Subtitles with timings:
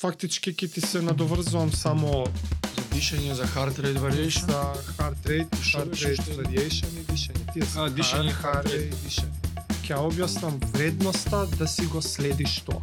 [0.00, 2.26] фактички ќе ти се надоврзувам само
[2.76, 4.46] За дишење, за heart rate variation.
[4.46, 4.60] за
[4.98, 7.52] heart rate, heart rate variation и дишење.
[7.52, 8.88] Тие се А, дишење, heart rate.
[8.88, 9.36] и дишење.
[9.82, 12.80] Ќе објаснам вредноста да си го следиш тоа.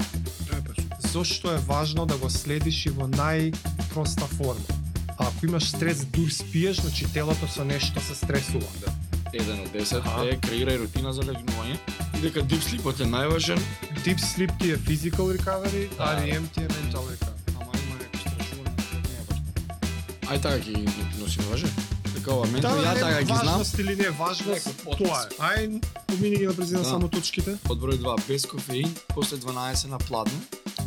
[1.04, 4.68] Зошто е важно да го следиш и во најпроста форма.
[5.10, 8.68] А ако имаш стрес, дур спиеш, значи телото со нешто се стресува.
[8.82, 8.92] Да.
[9.34, 10.26] Еден од 10 Аха.
[10.26, 11.78] е креирај рутина за легнување.
[12.16, 13.60] И дека deep sleepот е најважен,
[14.06, 16.04] Deep sleep ти е physical recovery, Да.
[16.04, 17.34] а REM ти е mental recovery.
[17.56, 20.28] ама има некој истражување што не е баш така.
[20.28, 20.76] Ај така ги
[21.20, 21.68] носи важе.
[22.16, 23.38] Дека ова ментал, ја не така ги знам.
[23.40, 25.28] важност или не важност, тоа е.
[25.40, 26.86] Ај, помини ги да презина Да.
[26.86, 27.58] само точките.
[27.64, 30.40] Под број 2 без кофеин, после 12 на пладне.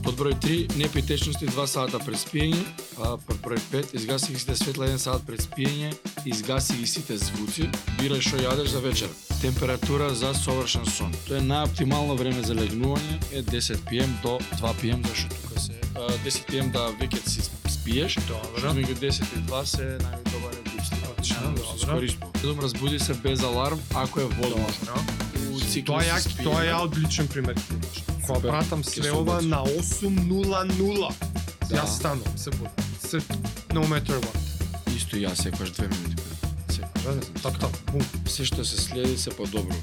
[0.03, 2.65] Под број 3 не пи течности 2 сата пред спиење,
[2.99, 5.93] а под број 5 изгаси ги сите светла 1 сат пред спиење,
[6.25, 7.69] изгаси ги сите звуци,
[7.99, 9.09] бирај што јадеш за вечер.
[9.41, 11.13] Температура за совршен сон.
[11.29, 15.73] Тоа е најоптимално време за легнување е 10 пм до 2 пм зашто тука се
[15.97, 18.75] а, 10 пм да веќе си спиеш, Добро.
[18.77, 21.11] меѓу 10 и 2 се најдобар е sleep.
[21.11, 22.01] Одлично, Да добро.
[22.45, 24.95] Едом разбуди се без аларм ако е возможно.
[25.71, 28.05] Циклус Тоа е, тоа е одличен пример ти имаш.
[28.27, 31.13] Кога пратам све ова на 8.00,
[31.69, 31.77] Да.
[31.77, 32.73] јас станувам, се будам.
[33.09, 33.19] Се,
[33.71, 34.39] no matter what.
[34.97, 36.20] Исто јас секогаш 2 минути.
[37.43, 38.03] Топ, топ, бум.
[38.29, 39.75] Се што се следи се подобро.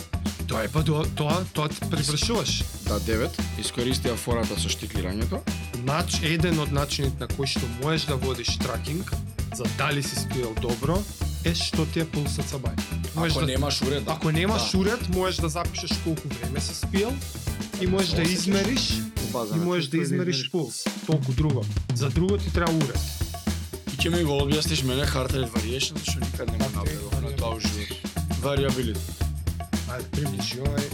[0.47, 2.61] Тоа е па тоа, тоа, тоа ти привршуваш.
[2.85, 3.33] Да, 9.
[3.59, 5.41] Искористија фората со штиклирањето.
[5.87, 9.11] Нач, еден од начините на кои што можеш да водиш тракинг,
[9.57, 11.01] за дали си спиел добро,
[11.43, 12.77] е што ти е пулсот са бај.
[13.15, 14.11] Можеш Ако да, немаш уред, да.
[14.11, 14.77] ако немаш да.
[14.77, 17.13] уред, можеш да запишеш колку време си спиел
[17.81, 19.01] и можеш да измериш
[19.55, 20.85] и можеш да измериш пулс.
[21.05, 21.65] Толку друго.
[21.95, 23.16] За друго ти треба уред.
[23.97, 26.85] И ќе ми го објасниш мене heart rate variation, што никад не го Heart rate
[26.85, 27.89] направив на тоа у живот.
[28.43, 29.01] Variability.
[29.89, 30.85] Ајде, приближи овај.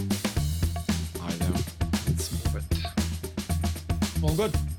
[1.20, 1.50] Ајде.
[2.08, 2.72] Let's move it.
[4.24, 4.73] All good.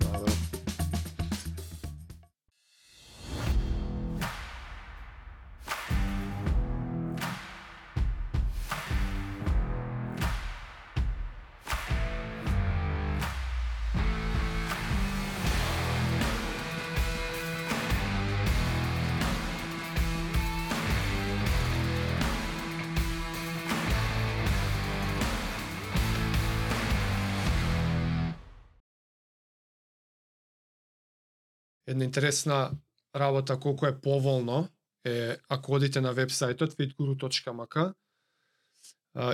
[31.88, 32.72] Една интересна
[33.16, 34.68] работа колку е поволно
[35.06, 37.94] е ако одите на вебсајтот fitguru.mk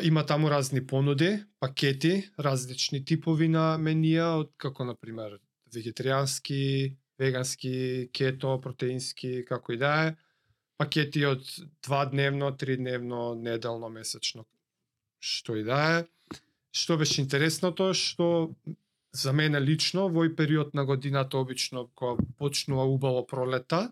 [0.04, 5.40] има таму разни понуди, пакети, различни типови на менија, од како на пример
[5.74, 10.14] вегетаријански, вегански, кето, протеински, како и да е.
[10.78, 11.46] Пакети од
[11.82, 14.46] два дневно, три дневно, неделно, месечно,
[15.20, 16.06] што и да е.
[16.72, 18.54] Што беше интересното, што
[19.14, 23.92] за мене лично, вој период на годината обично кога почнува убаво пролета,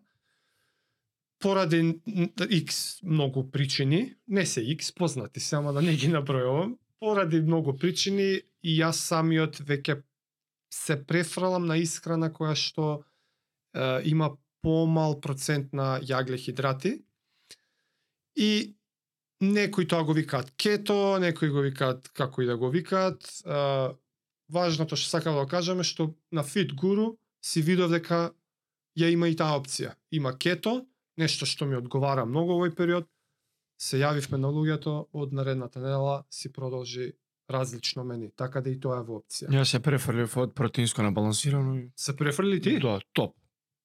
[1.39, 1.99] поради
[2.37, 7.77] X многу причини, не се X, познати се, ама да не ги набројувам, поради многу
[7.77, 10.01] причини и јас самиот веќе
[10.69, 12.87] се префрлам на исхрана која што
[13.73, 16.99] е, има помал процент на јагле-хидрати
[18.35, 18.75] и
[19.41, 23.23] некои тоа го викаат кето, некои го викаат како и да го викаат.
[23.45, 23.95] Е,
[24.49, 28.31] важното што сакам да кажам е што на Fit Guru си видов дека
[28.97, 29.95] ја има и таа опција.
[30.11, 30.85] Има кето,
[31.17, 33.07] нешто што ми одговара многу овој период.
[33.79, 37.13] Се јавивме на луѓето од наредната недела си продолжи
[37.49, 39.49] различно мени, така да и тоа е во опција.
[39.49, 42.79] Ја се префрлив од протеинско на балансирано и Се префрли ти?
[42.79, 43.35] Да, топ.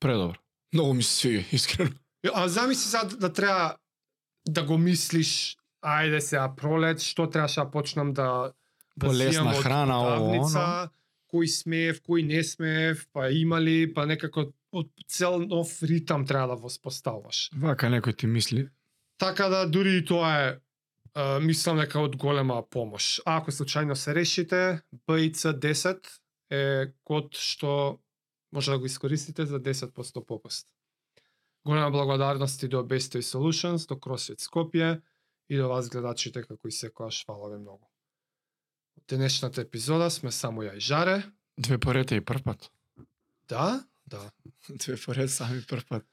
[0.00, 0.38] Предобро.
[0.74, 1.94] Многу ми се свиѓа, искрено.
[2.34, 3.76] А замисли сега да треба
[4.48, 8.52] да го мислиш, ајде сега пролет, што требаше да почнам да
[8.96, 10.90] да Полесна храна, ово, давница,
[11.32, 16.62] кој смеев, кој не смеев, па имали, па некако од цел нов ритам треба да
[16.62, 17.48] воспоставаш.
[17.54, 18.68] Вака некој ти мисли.
[19.18, 20.58] Така да дури и тоа е
[21.40, 23.20] мислам дека од голема помош.
[23.26, 26.06] А ако случајно се решите, BIC10
[26.50, 28.00] е код што
[28.54, 30.68] може да го искористите за 10% попуст.
[31.66, 35.02] Голема благодарност и до Best Toy Solutions, до CrossFit Скопје
[35.48, 37.88] и до вас гледачите како и секојаш фала ви многу.
[39.08, 41.22] Денешната епизода сме само ја и Жаре.
[41.58, 42.70] Две порете и прв пат.
[43.48, 44.30] Да, да.
[44.68, 46.04] Две поред сами прв пат.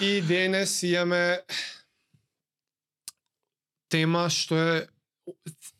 [0.00, 1.40] И денес имаме
[3.88, 4.86] тема што е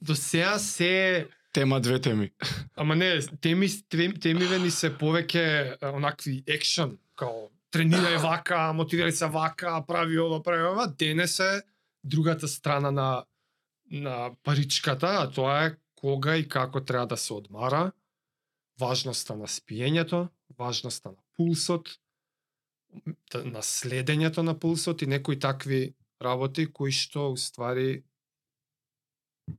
[0.00, 2.32] до сега се Тема две теми.
[2.76, 9.28] Ама не, теми, теми, темиве ни се повеќе онакви екшен, као тренирај вака, мотивирај се
[9.28, 10.86] вака, прави ова, прави ова.
[10.86, 11.62] Денес е
[12.04, 13.24] другата страна на
[13.92, 17.92] на паричката, а тоа е кога и како треба да се одмара,
[18.80, 20.28] важноста на спиењето,
[20.58, 21.94] важноста на пулсот,
[23.34, 28.02] на следењето на пулсот и некои такви работи кои што уствари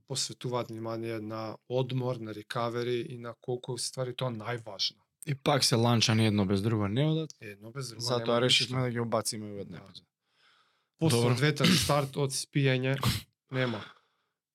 [0.08, 5.00] посветуваат внимание на одмор, на рекавери и на колку уствари тоа најважно.
[5.26, 7.30] И пак се ланча ни едно без друго не одат.
[7.40, 8.00] Едно без друго.
[8.00, 11.06] Затоа решивме да ги обациме во една Да.
[11.06, 11.34] епизода.
[11.34, 12.96] Двете старт од спиење
[13.50, 13.80] нема.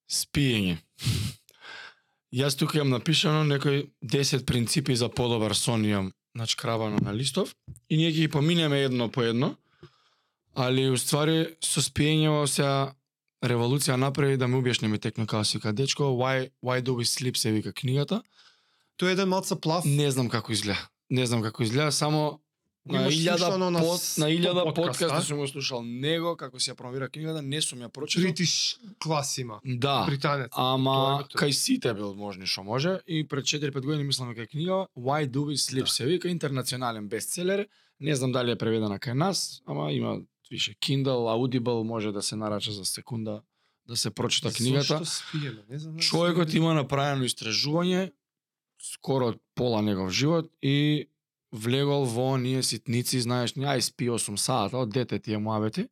[0.09, 0.77] Спиење.
[2.33, 7.55] Јас тука имам напишано некои 10 принципи за подобар сон имам начкравано на листов
[7.89, 9.55] и ние ги поминеме едно по едно,
[10.55, 12.93] али уствари со спиењево сега
[13.43, 17.37] револуција направи да ме објашни ми текно како си дечко why why do we sleep?
[17.37, 18.21] се вика книгата.
[18.97, 19.85] Тоа е еден малце плав.
[19.85, 20.89] не знам како изгледа.
[21.09, 22.41] Не знам како изгледа само
[22.91, 27.41] на илјада слушано на илјада подкаст, сум го слушал него како си ја промовира книгата
[27.41, 29.59] не сум ја прочитал Бритиш клас има.
[29.65, 30.51] да Британец.
[30.51, 35.27] Ама кај сите бил можни што може и пред 4-5 години мислам дека книга Why
[35.27, 35.87] Do We Sleep Да.
[35.87, 37.67] се вика интернационален бестселер.
[37.99, 40.21] Не знам дали е преведена кај нас, ама има
[40.51, 43.41] више Kindle, Audible може да се нарача за секунда
[43.87, 45.01] да се прочита книгата.
[45.69, 45.97] Не знам.
[45.97, 48.11] Човекот има направено истражување
[48.79, 51.08] скоро од пола негов живот и
[51.51, 55.87] влегол во оние ситници, знаеш, не ај спи 8 сата, од дете ти е муабети.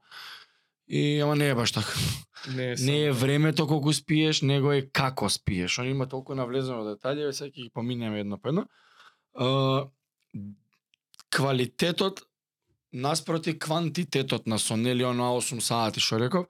[0.88, 1.94] И ама не е баш така.
[2.56, 5.80] Не е, Не е времето колку спиеш, него е како спиеш.
[5.80, 8.66] Он има толку навлезено детали, ве сега ќе ги поминеме едно по едно.
[9.36, 9.88] А,
[11.30, 12.24] квалитетот
[12.94, 16.48] наспроти квантитетот на сон, нели оно 8 сати што реков,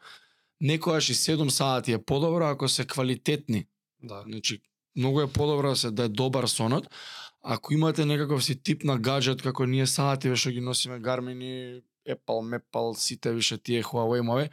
[0.62, 3.66] некојаш и 7 сати е подобро ако се квалитетни.
[4.04, 4.24] Да.
[4.28, 4.62] Значи,
[4.96, 6.90] многу е подобро да се да е добар сонот.
[7.48, 11.40] Ако имате некаков си тип на гаджет како ние сативе што ги носиме Garmin,
[12.04, 14.50] Apple, Mapple, сите више тие Huawei мове,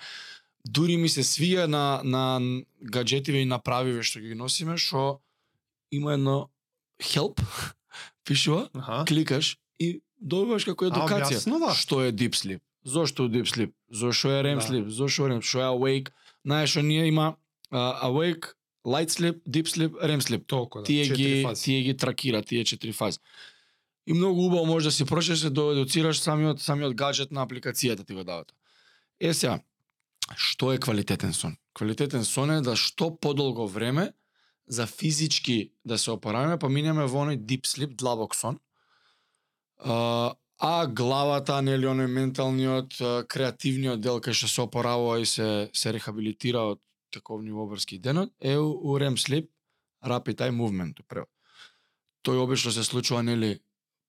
[0.64, 2.38] дури ми се свија на на
[2.80, 5.18] гаджетиве и направиве што ги носиме што
[5.90, 6.48] има едно
[7.02, 7.42] help
[8.24, 9.04] пишува, Аха.
[9.04, 11.34] кликаш и добиваш како едукација.
[11.34, 11.74] објаснува?
[11.74, 12.60] Што е deep sleep?
[12.84, 13.72] Зошто deep sleep?
[13.90, 14.66] Зошто е REM Да.
[14.66, 14.86] sleep?
[14.88, 15.42] Зошто REM?
[15.42, 16.08] Што е awake?
[16.44, 17.34] Знаеш, што ние има
[17.72, 20.46] uh, awake, light sleep, deep sleep, REM sleep.
[20.46, 20.84] Толку, да.
[20.84, 23.18] Тие ги тие ги тракира, тие четири фази.
[24.06, 28.14] И многу убаво може да си прочеш се доедуцираш самиот самиот гаджет на апликацијата ти
[28.14, 28.56] го дава тоа.
[29.20, 29.60] Е сега,
[30.36, 31.56] што е квалитетен сон?
[31.74, 34.12] Квалитетен сон е да што подолго време
[34.68, 38.58] за физички да се опораваме, па минеме во оној deep sleep, длабок сон.
[39.78, 45.92] А, а главата, нели оној менталниот, креативниот дел кај што се опоравува и се се
[45.92, 46.80] рехабилитира од
[47.14, 49.48] таковни обрски денот е у, REM sleep,
[50.04, 51.30] rapid eye movement превод.
[52.24, 53.58] Тој обично се случува нели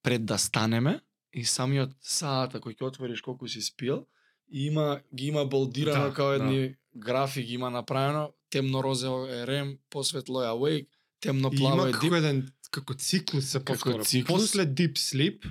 [0.04, 1.02] пред да станеме
[1.34, 4.06] и самиот саата кој ќе отвориш колку си спил
[4.48, 9.46] и има ги има болдирано Да, како едни графи ги има направено темно розево е
[9.48, 10.88] REM, посветло е awake,
[11.20, 12.18] темно плаво има е како deep.
[12.18, 12.42] еден
[12.72, 14.28] како циклус се циклус?
[14.28, 15.46] После deep sleep,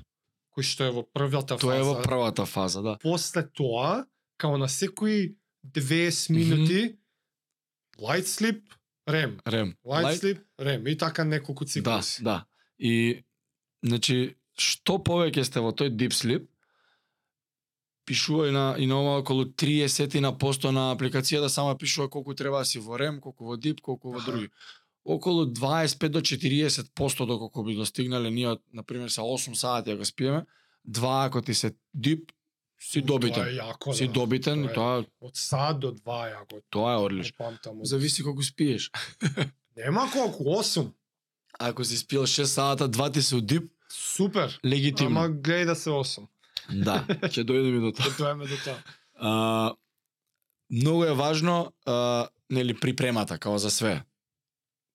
[0.56, 2.96] кој што е во првата Тоа е во фаза, првата фаза, да.
[3.02, 4.06] после тоа,
[4.38, 5.34] као на секои
[5.66, 6.96] 20 минути,
[7.98, 8.62] light sleep,
[9.06, 9.38] REM.
[9.46, 9.74] REM.
[9.84, 10.88] Light, Light- sleep, REM.
[10.88, 12.22] И така неколку Да, циклуси.
[12.22, 12.44] да.
[12.78, 13.24] И
[13.84, 16.46] значи што повеќе сте во тој deep sleep,
[18.06, 22.34] пишува и на и на ова околу 30 на посто на апликацијата само пишува колку
[22.34, 24.48] треба да си во REM, колку во deep, колку во други.
[25.04, 29.90] Околу 25 до 40 посто доколку би достигнале ние од на пример со 8 сати
[29.90, 30.44] ако спиеме,
[30.84, 32.30] два ако ти се deep
[32.84, 33.44] си Тоа е добитен.
[33.46, 34.12] јако, Си да.
[34.12, 36.60] добитен Тоа е- тоа Од сад до два јако.
[36.70, 37.58] тоа е одлично.
[37.82, 38.90] Зависи колку спиеш.
[39.76, 40.90] Нема колку, 8.
[41.54, 44.58] Ако си спил 6 сата, два ти се у deep, Супер.
[44.64, 45.20] легитимно.
[45.20, 46.26] Ама гледај да се 8.
[46.74, 48.04] Да, ќе дојдеме до тоа.
[48.04, 48.78] Ќе доеме до тоа.
[49.16, 49.74] А,
[50.70, 54.02] многу е важно а, нели припремата као за све.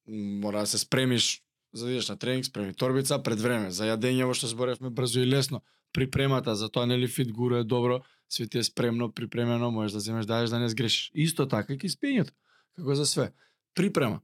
[0.08, 1.42] Мора да се спремиш
[1.74, 5.20] за да идеш на тренинг, спреми торбица пред време, за јадење во што зборевме брзо
[5.20, 5.62] и лесно.
[5.94, 10.00] Припремата, за тоа нели фит гуру е добро, све ти е спремно, припремено, можеш да
[10.00, 11.12] земеш даеш да не сгрешиш.
[11.14, 12.32] Исто така и ки спиењето,
[12.76, 13.32] како за све.
[13.76, 14.22] Припрема.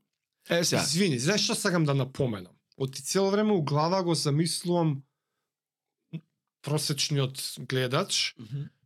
[0.50, 2.54] Е сега, Извини, знаеш што сакам да напоменам?
[2.78, 5.02] Од ти цело време у глава го замислувам
[6.62, 7.38] просечниот
[7.70, 8.36] гледач,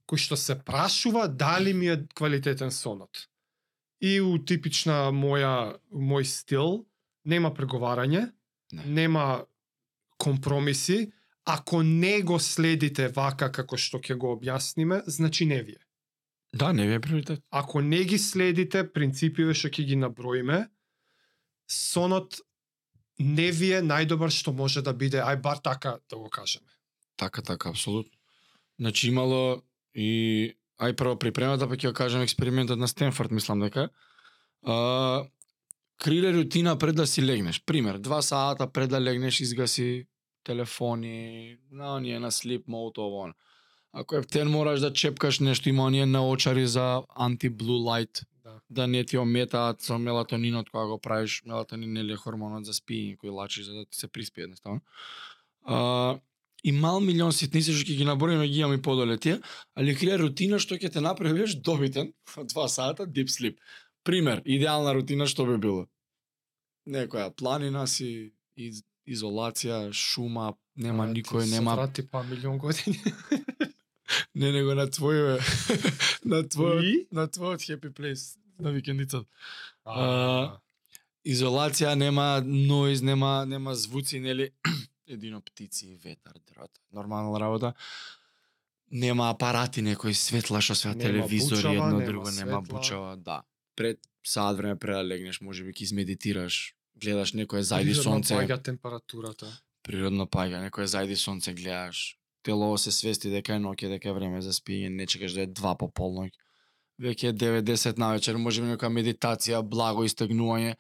[0.08, 3.28] кој што се прашува дали ми е квалитетен сонот.
[4.02, 6.86] И у типична моја мој стил
[7.26, 8.32] нема преговарање,
[8.72, 8.86] Не.
[8.86, 9.46] нема
[10.18, 11.12] компромиси,
[11.50, 15.82] ако не го следите вака како што ќе го објасниме, значи не ви е.
[16.54, 17.42] да, не ви е приоритет.
[17.50, 20.68] Ако не ги следите принципиве што ќе ги наброиме,
[21.70, 22.38] сонот
[23.20, 26.70] не ви е најдобар што може да биде, ај бар така да го кажеме.
[27.18, 28.14] Така, така, апсолутно.
[28.80, 29.64] Значи имало
[29.96, 33.90] и ај прво припремата, па ќе го кажам експериментот на Стенфорд, мислам дека.
[34.66, 35.26] А,
[35.98, 37.64] криле рутина пред да си легнеш.
[37.66, 40.06] Пример, два сата пред да легнеш изгаси
[40.50, 43.34] телефони, на оние на sleep mode ово.
[43.94, 48.60] Ако е птен мораш да чепкаш нешто, има оние наочари за anti-blue light, Да.
[48.70, 53.30] да не ти ометаат со мелатонинот кога го правиш, мелатонин е хормонот за спиење кој
[53.30, 54.82] лачи за да ти се приспие едноставно.
[55.66, 56.18] А,
[56.64, 59.38] и мал милион ситници што ќе ги наброиме ги имаме подоле тие,
[59.76, 63.58] али крија рутина што ќе те направи бидеш добитен 2 сата deep sleep.
[64.04, 65.86] Пример, идеална рутина што би било?
[66.88, 73.00] Некоја планина си, из, изолација, шума, нема А, никој, се нема Врати па милион години.
[74.36, 75.40] не него на твоје
[76.32, 76.96] на твојот И?
[77.12, 79.26] на твојот happy place на викендицата.
[79.86, 80.60] А,
[81.26, 84.52] изолација, нема ноиз, нема нема звуци, нели?
[85.08, 86.72] Едино птици, ветар, дрот.
[86.94, 87.74] Нормална работа.
[88.92, 93.42] Нема апарати некои светла што све Нема телевизори бучава, едно нема друго, нема бучава, да.
[93.76, 98.62] Пред саат време пред да легнеш, можеби ќе измедитираш, гледаш некое зајди природно сонце, паѓа
[98.64, 99.50] температурата.
[99.84, 104.42] природно паѓа, некое зајди сонце гледаш, тело се свести дека е ноќе, дека е време
[104.42, 106.32] за спиење, не чекаш да е два по полноќ.
[107.00, 110.76] Веќе е 9-10 на вечер, можеби некоја медитација, благо истегнување.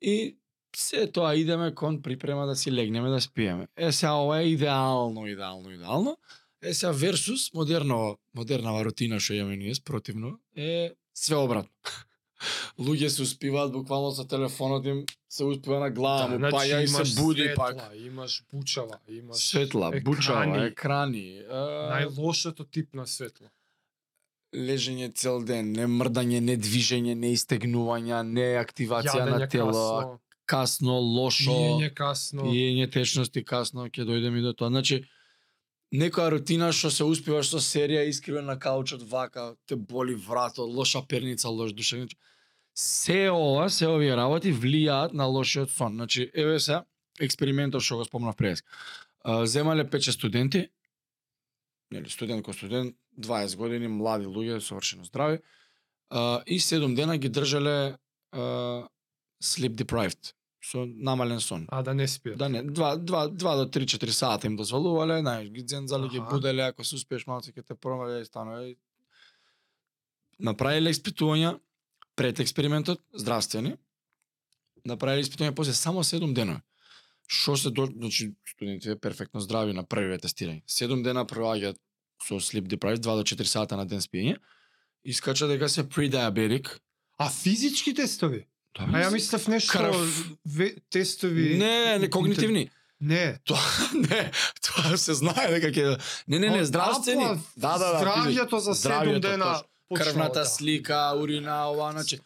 [0.00, 0.36] И
[0.76, 3.68] се тоа идеме кон припрема да си легнеме да спиеме.
[3.76, 6.16] Е сега ова е идеално, идеално, идеално.
[6.62, 11.72] Е сега версус модерно, модернава рутина што имаме ние спротивно е све обратно.
[12.78, 16.88] Луѓе се успиваат буквално со телефонот им се успива на глава му, значи паја и
[16.88, 17.96] се буди светла, пак.
[17.96, 20.04] Имаш бучава, имаш Светла, екрани.
[20.04, 21.44] бучава, екрани, е,
[21.92, 23.48] најлошото тип на светло.
[24.54, 30.18] лежење цел ден, не мрдање, не движење, не истегнувања, не активација на Јадење тело, касно,
[30.46, 32.42] касно, лошо, пиење касно.
[32.50, 34.68] иење течности касно, ќе дојдеме и до тоа.
[34.68, 35.04] Значи,
[35.92, 41.02] некоја рутина што се успиваш со серија искривен на каучот вака, те боли врато, лоша
[41.02, 42.10] перница, лош душек.
[42.74, 45.94] Се ова, се овие работи влијаат на лошиот сон.
[45.94, 46.82] Значи, еве се,
[47.20, 48.62] експериментот што го спомнав пред.
[49.44, 50.70] Земале пече студенти,
[51.90, 55.42] нели студент кој студент, 20 години, млади луѓе, совршено здрави,
[56.46, 57.98] и 7 дена ги држале
[59.42, 60.32] sleep deprived,
[60.62, 61.66] со намален сон.
[61.72, 62.36] А да не спијат.
[62.36, 66.18] Да не, 2 2 2 до 3 4 сата им дозволувале, знаеш, ги дзензале, ги
[66.18, 66.30] Аха.
[66.30, 68.74] буделе, ако се успееш малце ќе те промале и станува.
[70.38, 71.58] Направиле испитувања
[72.16, 73.76] пред експериментот, здравствени.
[74.84, 76.60] Направиле испитувања после само 7 дена.
[77.30, 80.62] Што се до, значи студентите перфектно здрави на првиве тестирање.
[80.66, 81.78] 7 дена проаѓаат
[82.20, 84.36] со sleep deprived 2 до 4 сата на ден спиење.
[85.04, 86.80] Искача дека се pre-diabetic.
[87.18, 88.46] А физички тестови?
[88.78, 90.36] Да, А ја мислев нешто Крв.
[90.46, 91.58] ве, тестови.
[91.58, 92.70] Не, не когнитивни.
[93.00, 93.38] Не.
[93.46, 93.58] Тоа
[93.94, 97.24] не, тоа се знае дека ќе Не, не, не, здравствени.
[97.56, 97.98] Да, да, да.
[97.98, 99.44] Здравјето за 7 Здравјето, дена.
[99.44, 99.68] точно.
[99.88, 100.46] почнало, крвната да.
[100.46, 102.18] слика, урина, ова, значи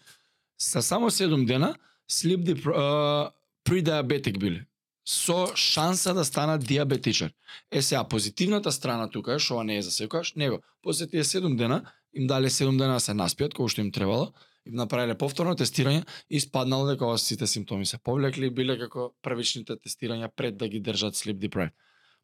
[0.59, 1.75] са само 7 дена
[2.11, 3.31] dep uh,
[3.65, 4.67] pre-diabetic биле
[5.07, 7.31] со шанса да станат диабетичар.
[7.71, 11.57] Е сега позитивната страна тука е што не е за секогаш, него после тие 7
[11.57, 14.33] дена им дале 7 дена да се наспиат колку што им требало,
[14.66, 19.12] им направиле повторно тестирање и испаднало дека ова сите симптоми се повлекли и биле како
[19.23, 21.73] првичните тестирања пред да ги држат sleep deprived.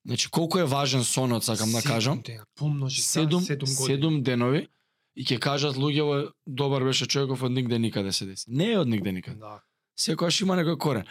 [0.06, 2.22] Значи колку е важен сонот, сакам да кажам.
[2.56, 3.86] Помножи Седум, седум години.
[3.86, 4.68] седум денови
[5.16, 8.48] и ќе кажат луѓе добар беше човеков од нигде никаде се деси.
[8.48, 9.36] Не е од нигде никаде.
[9.38, 9.60] Да.
[9.96, 11.04] Секогаш има некој корен.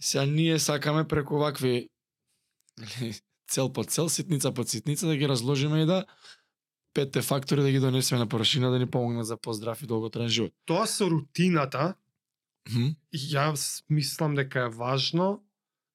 [0.00, 1.88] Сега ние сакаме преку вакви
[3.48, 6.04] цел по цел, ситница по ситница да ги разложиме и да
[6.98, 10.52] петте фактори да ги донесеме на површина да ни помогнат за поздрав и долготраен живот.
[10.66, 11.94] Тоа со рутината,
[12.68, 12.88] Мгм.
[13.14, 15.40] јас мислам дека е важно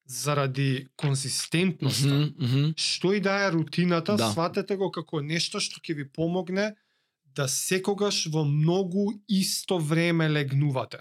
[0.06, 2.08] заради конзистентноста.
[2.08, 2.72] Мгм, мгм.
[2.76, 4.32] Што и да е рутината, Да.
[4.32, 6.74] сватете го како нешто што ќе ви помогне
[7.34, 10.98] да секогаш во многу исто време легнувате.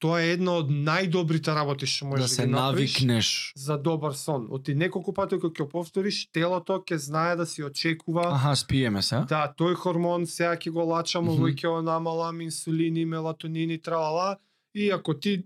[0.00, 3.52] Тоа е една од најдобрите работи што можеш Да да, се ги направиш навикнеш.
[3.56, 4.46] за добар сон.
[4.50, 9.20] Оти неколку пати кога ќе повториш, телото ќе знае да си очекува Аха, спиеме се.
[9.28, 11.32] Да, тој хормон сега ќе го лачам, Мгм.
[11.34, 14.36] овој ќе го намалам, инсулини, мелатонини, тралала,
[14.74, 15.44] и ако ти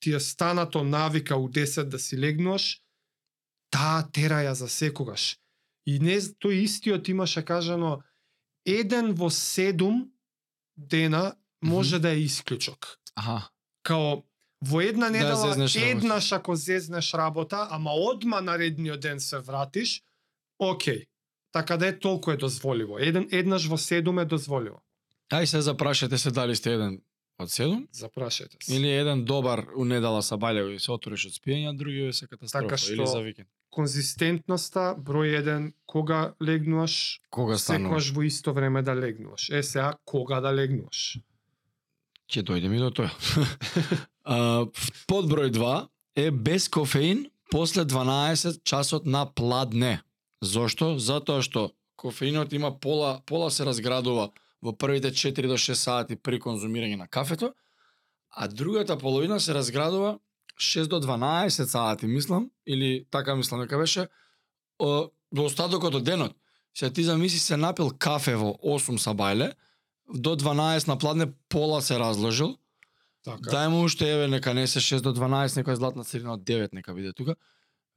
[0.00, 2.80] ти е станато навика у 10 да си легнуваш,
[3.70, 5.38] таа тера ја за секогаш.
[5.86, 8.00] И не тој истиот имаше кажано
[8.66, 10.10] еден во седум
[10.76, 12.98] дена може да е исклучок.
[13.16, 13.48] Аха.
[13.86, 14.22] Као
[14.62, 15.80] во една Да недела работа.
[15.80, 20.02] еднаш ако зезнеш работа, ама одма наредниот ден се вратиш,
[20.58, 21.06] окей.
[21.52, 22.98] Така да е толку е дозволиво.
[23.00, 24.82] Еден еднаш во седум е дозволиво.
[25.30, 27.00] Ај се запрашате се дали сте еден
[27.38, 28.76] од седум Запрашајте се.
[28.76, 32.64] или еден добар у недела са баљево и се отвориш од спиење, други се катастрофа
[32.64, 33.48] Така што- или за викенд.
[33.70, 38.04] Конзистентноста број еден кога легнуваш, Кога стануваш?
[38.04, 39.50] секогаш во исто време да легнуваш.
[39.50, 41.18] Е сега кога да легнуваш.
[42.30, 43.10] Ќе дојдеме и до тоа.
[44.24, 44.66] а,
[45.10, 45.74] подброј 2
[46.16, 50.00] е без кофеин после 12 часот на пладне.
[50.42, 50.98] Зошто?
[50.98, 54.30] Затоа што кофеинот има пола пола се разградува
[54.62, 57.52] во првите 4 до 6 сати при конзумирање на кафето,
[58.30, 60.18] а другата половина се разградува
[60.58, 64.08] 6 до 12 сати, мислам, или така мислам дека беше,
[65.32, 66.36] до остатокот од денот.
[66.74, 69.52] Се ти замисли се напил кафе во 8 сабајле,
[70.14, 72.56] до 12 на пладне пола се разложил,
[73.26, 73.50] Така.
[73.50, 76.76] Дај му уште еве нека не се 6 до 12, некоја златна средина од 9
[76.78, 77.34] нека биде тука.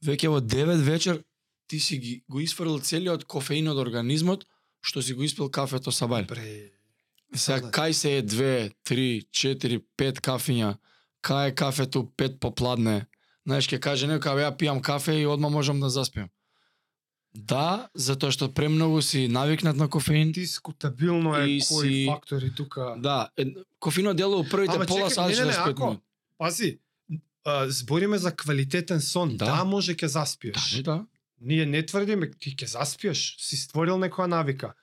[0.01, 1.21] Веќе во 9 вечер
[1.69, 4.47] ти си ги го isfrл целиот кофеин од организмот
[4.81, 6.25] што си го испил кафето сабајле.
[6.25, 6.71] Бре.
[7.35, 10.71] Сега кај се е 2, 3, 4, 5 кафиња,
[11.21, 13.05] кај е кафето 5 попладне.
[13.45, 16.33] Знаеш, ќе каже некој, ја пијам кафе и одма можам да заспиам.
[17.35, 20.31] Да, затоа што премногу си навикнат на кофеин.
[20.31, 22.95] Дискутабилно е И кои си- фактори тука.
[22.97, 23.45] Да, е,
[23.79, 26.03] кофеинот делува првите Ама пола не, 45 ако- минути.
[26.37, 26.79] Пази,
[27.45, 29.37] а, збориме за квалитетен сон.
[29.37, 29.45] Да.
[29.47, 30.75] Да, може ќе Да, заспиеш.
[30.75, 31.05] не, да.
[31.41, 34.73] Ние не тврдиме ти ќе заспиеш, си створил некоја навика.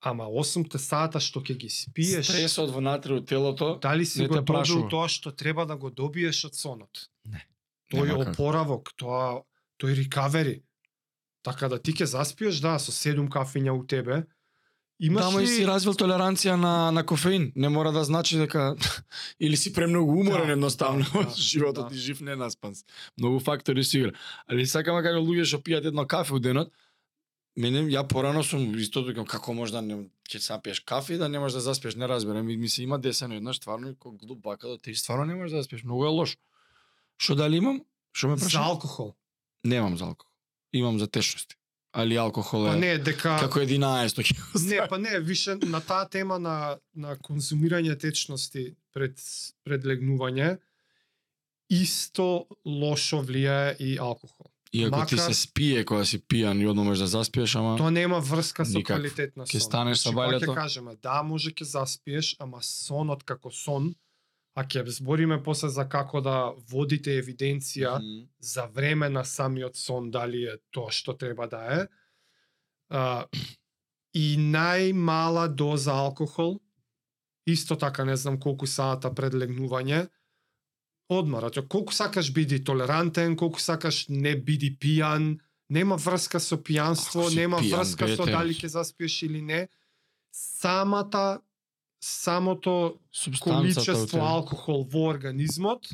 [0.00, 4.42] Ама 8 сата што ќе ги спиеш, Стресот внатре од телото, дали си не го
[4.42, 7.06] добил тоа што треба да го добиеш од сонот?
[7.24, 7.46] Не.
[7.92, 8.30] Тој Нема како.
[8.32, 9.42] опоравок, тоа
[9.78, 10.62] тој рекавери.
[11.42, 14.24] Така да ти ќе заспиеш, да, со 7 кафиња у тебе.
[15.02, 17.52] Имаш Тама ли и си развил толеранција на на кофеин.
[17.56, 18.76] Не мора да значи дека
[19.40, 21.04] или си премногу уморен Да, едноставно.
[21.12, 21.90] да, да, Животот да.
[21.90, 22.74] ти жив не наспан.
[23.18, 24.12] Многу фактори си игра.
[24.46, 26.70] Али сакам да кажам луѓе што пијат едно кафе у денот.
[27.58, 31.28] Мене ја порано сум исто викам како може да не ќе сапиеш кафе и да
[31.28, 32.48] не можеш да заспиеш, не разберам.
[32.48, 35.34] И ми се има десено еднаш стварно и кој глуп бака да ти стварно не
[35.34, 36.38] можеш да заспиеш, многу е лош.
[37.18, 37.82] Што дали имам?
[38.14, 38.58] Што ме за праша?
[38.58, 39.14] алкохол?
[39.64, 40.31] Немам за алкохол.
[40.72, 41.56] Имам за течности.
[41.94, 45.80] Али алкохол Па е не, дека како 11 ќе го Не, па не, више на
[45.80, 49.20] таа тема на на конзумирање течности пред
[49.64, 50.58] пред легнување
[51.70, 54.48] исто лошо влијае и алкохол.
[54.72, 57.90] Иако ти Макар- се спие кога си пијан и одно можеш да заспиеш, ама Тоа
[57.90, 58.96] нема врска со Никаква.
[58.96, 59.52] квалитет на сон.
[59.52, 60.48] Ќе станеш Значи, кога бајлето?
[60.48, 63.94] Ќе кажеме, да, може ќе заспиеш, ама сонот како сон,
[64.54, 68.28] а ќе збориме после за како да водите евиденција Мгм.
[68.38, 71.86] за време на самиот сон дали е тоа што треба да е.
[72.90, 73.26] А,
[74.14, 76.60] и најмала доза алкохол,
[77.46, 80.08] исто така не знам колку сата пред легнување,
[81.08, 81.56] одмарат.
[81.56, 85.38] Ја, Колку сакаш биди толерантен, колку сакаш не биди пијан,
[85.68, 89.68] нема врска со пијанство, нема пијан, врска со дали ќе заспиеш или не.
[90.32, 91.40] Самата
[92.02, 92.98] самото
[93.40, 95.86] количество алкохол во организмот,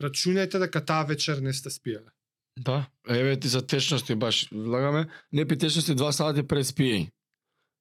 [0.00, 2.12] рачунајте дека таа вечер не сте спиеле.
[2.58, 7.08] Да, еве ти за течности баш влагаме, не пи течности 2 сати пред спиење.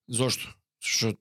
[0.07, 0.55] Зошто?
[0.79, 1.13] Што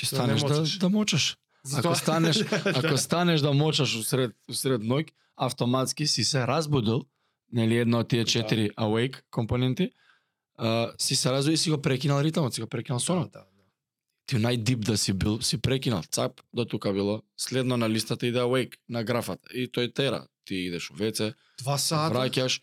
[0.00, 0.78] ќе Да не станеш да, мочаш.
[0.78, 1.36] да мочаш.
[1.76, 7.04] Ако станеш, ако станеш да мочаш усред усред ноќ, автоматски си се разбудил,
[7.52, 8.30] нели една од тие Да.
[8.30, 9.90] 4 awake компоненти,
[10.56, 13.32] а, си се разбудил и си го прекинал ритмот, си го прекинал сонот.
[13.32, 13.51] Да, да, да.
[14.26, 18.38] Ти најдип да си бил, си прекинал, цап, до тука било, следно на листата иде
[18.38, 22.14] awake, на графата, и тој тера, ти идеш у веце, Два сата.
[22.14, 22.60] враќаш,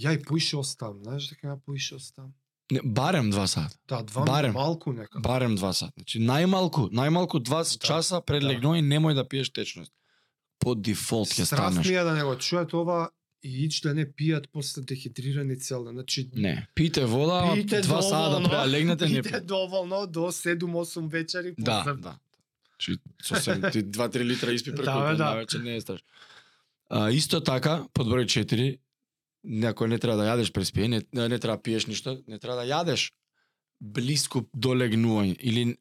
[0.00, 2.32] Ја и поише остам, знаеш дека ја поише остам.
[2.70, 4.52] не, барем два сата, Да, два Барем.
[4.52, 5.20] малку нека.
[5.20, 8.48] барем два сата, значи најмалку, најмалку два Да, часа пред да.
[8.48, 9.92] легнување немој да пиеш течност.
[10.58, 11.86] По дефолт ќе станеш.
[11.86, 13.10] ми е да не го чуат ова
[13.42, 15.94] и ич да не пијат после дехидрирани цел ден.
[15.94, 21.54] Значи Не, пите вода, пијте два сата да да легнете не доволно до 7-8 вечери
[21.58, 22.18] Да, да.
[22.78, 25.24] Чи сосем ти 2-3 литра испи преку Да, бе, да, да.
[25.24, 26.06] навечер не е страшно.
[26.90, 28.78] А, исто така, под број 4,
[29.44, 32.56] некој не треба да јадеш пред спиење, не, не треба да пиеш ништо, не треба
[32.62, 33.10] да јадеш
[33.80, 35.76] блиску до легнување или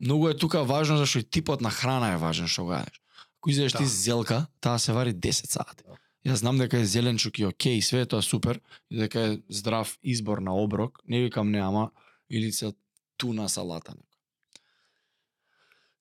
[0.00, 3.00] многу е тука важно зашто и типот на храна е важен што го јадеш.
[3.40, 3.78] Ако изедеш Да.
[3.78, 5.82] ти зелка, таа се вари 10 сати.
[5.88, 5.96] Да.
[6.24, 8.60] Јас знам дека е зеленчук и окей, све е тоа супер,
[8.90, 11.90] и дека е здрав избор на оброк, не викам не, ама
[12.30, 12.72] или се
[13.16, 14.10] туна салата некој.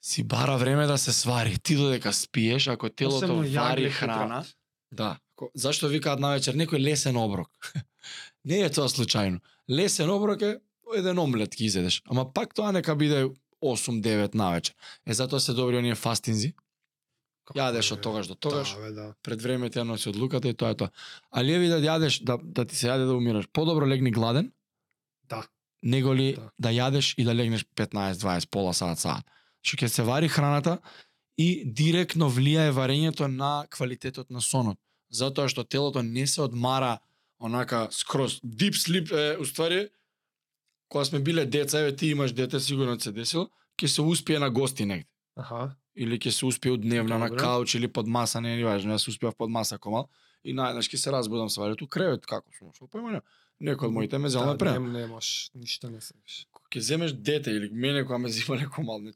[0.01, 1.59] Си бара време да се свари.
[1.59, 3.27] Ти додека спиеш, ако телото
[3.61, 4.45] вари храна,
[4.91, 5.17] да.
[5.35, 7.49] Ко- Зашто викаат навечер некој лесен оброк?
[8.45, 9.39] не е тоа случајно.
[9.69, 10.57] Лесен оброк е
[10.95, 13.29] еден омлет ќе изедеш, ама пак тоа нека биде
[13.63, 14.75] 8-9 навечер.
[15.07, 16.53] Е затоа се добри оние фастинзи,
[17.45, 19.13] Како јадеш е, од тогаш до тогаш, Да, бе, да.
[19.23, 20.89] пред време те носи одлуката и тоа е тоа.
[21.31, 24.51] Али еви да јадеш, да, да ти се јаде да умираш, подобро легни гладен,
[25.29, 25.43] Да.
[25.83, 26.49] него ли Да.
[26.59, 29.25] да, јадеш и да легнеш 15-20, пола сат, сат.
[29.61, 30.77] Што ќе се вари храната
[31.37, 34.77] и директно влијае варењето на квалитетот на сонот.
[35.11, 36.99] Затоа што телото не се одмара
[37.39, 38.39] онака скроз.
[38.39, 39.89] Deep sleep е, уствари,
[40.89, 44.49] кога сме биле деца, еве ти имаш дете, сигурно се десило, ќе се успие на
[44.49, 45.09] гости негде.
[45.35, 45.75] Аха.
[45.95, 49.07] Или ќе се успие дневно на кауч или под маса, не е ни важно, јас
[49.07, 50.09] успеав под маса комал.
[50.43, 53.21] и најднаш ќе се разбудам свалето кревет како сум, што појма.
[53.61, 54.79] Некој од моите ме зелна да, према.
[54.79, 56.47] нем, немаш, ништо не сеш.
[56.73, 59.13] Ќе земеш дете или мене кога ме зима некој мал, не-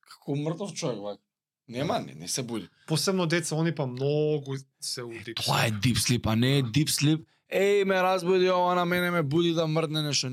[0.00, 1.22] како мртов човек вака.
[1.68, 2.68] Нема, не, не се буди.
[2.86, 5.34] Посебно деца, они па многу се уди.
[5.34, 7.24] Тоа е deep sleep, а не е deep sleep.
[7.52, 10.28] Еј, ме разбуди ова на мене ме буди да мрдне нешто.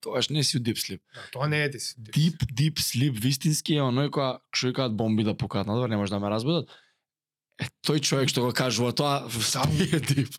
[0.00, 1.00] Тоаш не си у deep sleep.
[1.14, 1.94] Да, тоа не е дис.
[1.94, 6.20] Deep, deep sleep, вистински е оној која што бомби да пукаат надвор, не може да
[6.20, 6.70] ме разбудат.
[7.58, 10.38] Е, тој човек што го кажува тоа, спие deep.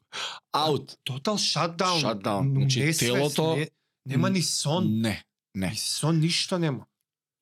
[0.56, 0.96] Out.
[1.04, 2.00] Тотал shutdown.
[2.00, 2.54] Shutdown.
[2.56, 3.70] Значи, несвест, телото- не,
[4.06, 5.02] нема ни сон.
[5.02, 5.24] Не,
[5.56, 5.70] не.
[5.70, 6.86] Ни сон ништо нема.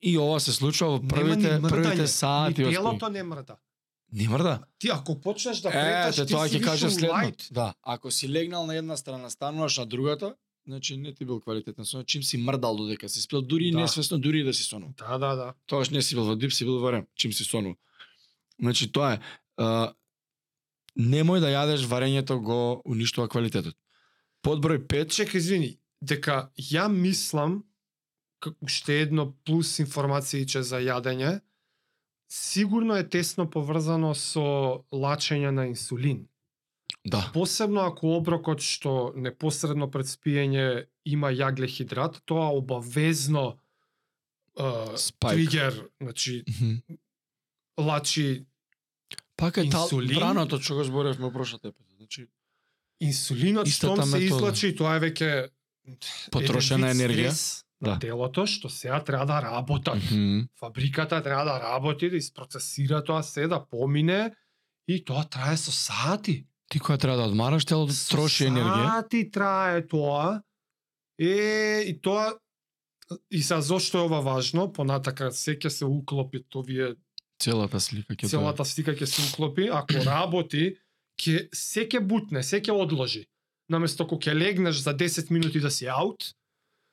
[0.02, 3.56] И ова се случува во првите мрдање, првите сати Ни од телото не мрда.
[4.12, 4.58] Не мрда.
[4.78, 7.32] Ти ако почнеш да Е, преташ, те ти тоа си ќе у следно.
[7.50, 10.34] Да, ако си легнал на една страна, стануваш на другата,
[10.68, 13.78] значи не ти бил квалитетен сон, чим си мрдал додека си спил, дури Да.
[13.78, 14.94] несвесно, дури да си сонувал.
[14.98, 15.54] Да, да, да.
[15.66, 17.76] Тоаш не си бил во дип, си бил во рем, чим си сонувал.
[18.60, 19.20] Значи тоа е.
[19.56, 19.94] А,
[20.98, 23.74] немој да јадеш варењето го уништува квалитетот.
[24.44, 27.64] Подброј 5, Чека, извини, дека ја мислам
[28.38, 31.40] како уште едно плюс информацијче за јадење,
[32.28, 36.28] сигурно е тесно поврзано со лачење на инсулин.
[37.04, 43.58] Да, Посебно ако оброкот што непосредно пред спиење има јаглехидрат, тоа обавезно
[44.56, 45.30] Спајк.
[45.30, 46.44] тригер, значи
[47.78, 48.44] лачи
[49.36, 50.18] Пак е тал, Инсулин?
[50.18, 51.94] браното што го зборевме во прошлата епизода.
[51.96, 52.26] Значи,
[53.00, 54.26] инсулинот Истата штом се метода.
[54.26, 55.48] излачи, тоа е веќе
[56.32, 57.30] Потрошена еден вид енергија.
[57.30, 57.90] стрес Да.
[57.90, 60.02] на телото што сега треба да работат.
[60.02, 60.50] мгм.
[60.58, 64.34] Фабриката треба да работи, да испроцесира тоа се, да помине
[64.88, 66.47] и тоа трае со сати.
[66.68, 68.84] Ти која треба да одмараш, телото Со троши енергија.
[68.98, 70.40] Сати трае тоа.
[71.18, 72.36] Е, и тоа
[73.30, 76.94] и са зошто е ова важно, понатака се ќе се уклопи овие
[77.38, 80.76] Целата слика ќе целата слика ќе се уклопи, ако работи,
[81.18, 83.24] ќе се ќе бутне, се ќе одложи.
[83.68, 86.34] Наместо кога ќе легнеш за 10 минути да си аут,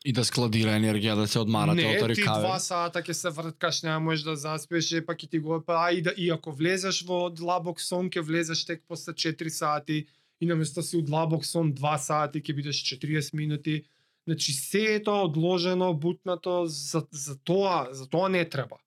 [0.06, 2.46] и да складира енергија да се одмара не, телото ти рекавер.
[2.46, 5.80] два сата ќе се врткаш, нема можеш да заспеш, е, па ќе ти го па
[5.88, 10.06] а и да и ако влезеш во длабок сон, ќе влезеш тек после 4 сати
[10.40, 13.84] и наместо си у длабок сон 2 сати ќе бидеш 40 минути.
[14.28, 18.78] Значи се е тоа одложено, бутнато за за тоа, за тоа не треба.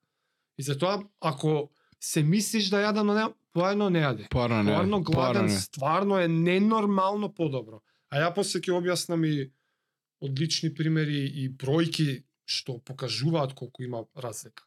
[0.58, 4.28] И затоа ако се мислиш да јадам, но не, поедно не јади.
[4.30, 5.02] Парно не.
[5.02, 5.58] Гладен, не.
[5.58, 7.82] стварно е ненормално подобро.
[8.10, 9.50] А ја после ќе објаснам и
[10.20, 14.64] одлични примери и бројки што покажуваат колку има разлика.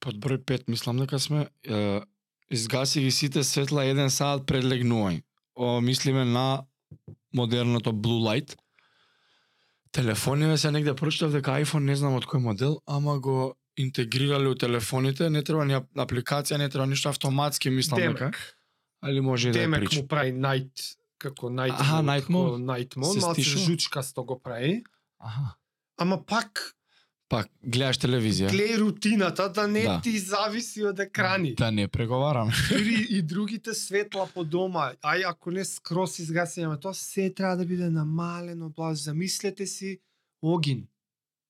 [0.00, 2.00] Под број 5 мислам дека сме е,
[2.50, 5.22] изгаси ги сите светла еден саат пред легнување.
[5.54, 6.64] О, мислиме на
[7.34, 8.56] модерното blue light.
[9.92, 14.54] Телефониве се негде прочитав дека iPhone не знам од кој модел, ама го интегрирале у
[14.54, 18.18] телефоните, не треба ни ап- апликација, не треба ништо автоматски, мислам дека.
[18.18, 18.56] Демек,
[19.02, 20.00] Али може и да е Демек прича.
[20.00, 22.62] му прави night како night Аха, mode, night како mode.
[22.64, 24.84] night mode, Се малце жучкасто го прави.
[25.20, 25.54] Аха.
[25.98, 26.74] Ама пак
[27.28, 28.50] Пак, гледаш телевизија.
[28.50, 30.00] гледај рутината да не Да.
[30.00, 31.54] ти зависи од екрани.
[31.54, 32.52] Да не преговараме.
[32.68, 37.56] Дури и другите светла по дома, ај ако не скрос изгасени, ама тоа се треба
[37.56, 38.98] да биде намалено, блаж.
[38.98, 40.00] Замислете си
[40.42, 40.86] огин.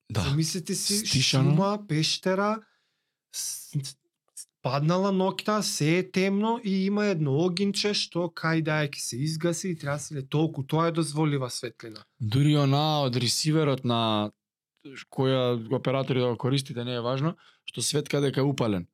[0.09, 0.21] Да.
[0.21, 1.51] Замислете си Стишано.
[1.51, 2.61] шума, пештера,
[4.63, 9.73] паднала ноќта, се е темно и има едно огинче што кај да ќе се изгаси
[9.73, 12.05] и треба да се толку, тоа е дозволива светлина.
[12.19, 14.31] Дури она од ресиверот на
[15.11, 18.87] која оператори да го користите не е важно, што светка дека е упален.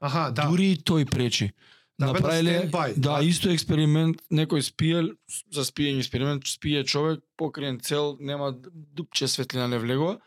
[0.00, 0.46] Аха, да.
[0.46, 1.52] Дури и тој пречи.
[1.98, 3.20] Да, на Направиле, да, да.
[3.24, 5.00] исто експеримент, некој спие,
[5.48, 10.18] за спиење експеримент, спие човек, покриен цел, нема дупче светлина не влегува,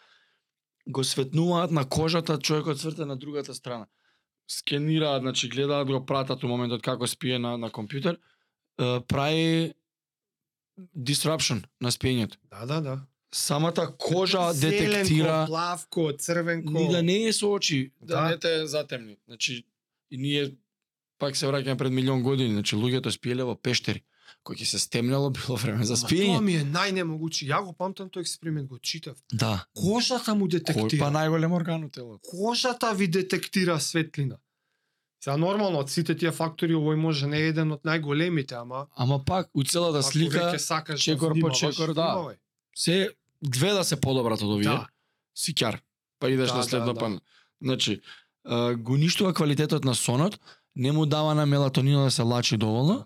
[0.88, 3.85] го светнуваат на кожата, човекот цврте на другата страна.
[4.51, 8.17] Скенираат, значи гледаат, го пратат у моментот како спие на, на компјутер,
[9.07, 9.73] прави
[10.97, 12.38] disruption на спиењето.
[12.49, 12.99] Да, да, да.
[13.31, 16.71] Самата кожа Зеленко, детектира плавко, црвенко.
[16.73, 18.29] ни да не е со очи, да, Да.
[18.29, 19.17] не те затемни.
[19.27, 19.65] Значи,
[20.12, 20.55] и ние
[21.19, 24.01] пак се враќаме пред милион години, значи луѓето спиеле во пештери.
[24.44, 26.42] Кој ќе се стемнело било време за Ма Тоа спиење.
[26.42, 27.48] ми е најнемогучи.
[27.48, 29.18] Ја го памтам тој експеримент, го читав.
[29.34, 29.65] Да.
[29.76, 31.00] Кожата му Кој детектира.
[31.00, 32.20] па најголем орган у телото?
[32.24, 34.38] кожата ви детектира светлина.
[35.20, 39.20] Сега нормално од сите тие фактори овој може не е еден од најголемите, ама Ама
[39.20, 42.02] пак у целата слика сакаш чекор да по чекор, да.
[42.04, 42.36] внимавај.
[42.76, 43.10] се
[43.42, 44.63] две да се подобрат од овие.
[44.63, 44.88] Да.
[45.36, 45.80] Сикјар.
[46.20, 47.00] Па идеш Да, на да, следно да.
[47.00, 47.20] па.
[47.62, 48.02] Значи,
[48.46, 50.39] а, го уништува квалитетот на сонот,
[50.76, 53.06] не му дава на мелатонинот да се лачи доволно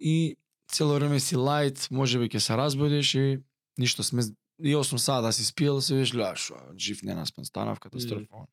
[0.00, 0.36] и
[0.68, 3.40] цело време си лајт, можеби ќе се разбудиш и
[3.78, 4.22] ништо сме
[4.58, 8.46] и 8 сата да си спиел, се веш гледаш, жив не наспан, станав катастрофа.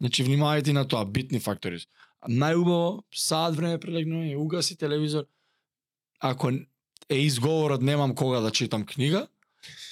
[0.00, 1.80] Значи внимавајте на тоа, битни фактори.
[2.28, 5.24] Најубаво саат време пред легнување, угаси телевизор,
[6.20, 6.50] ако
[7.08, 9.26] е изговорот немам кога да читам книга,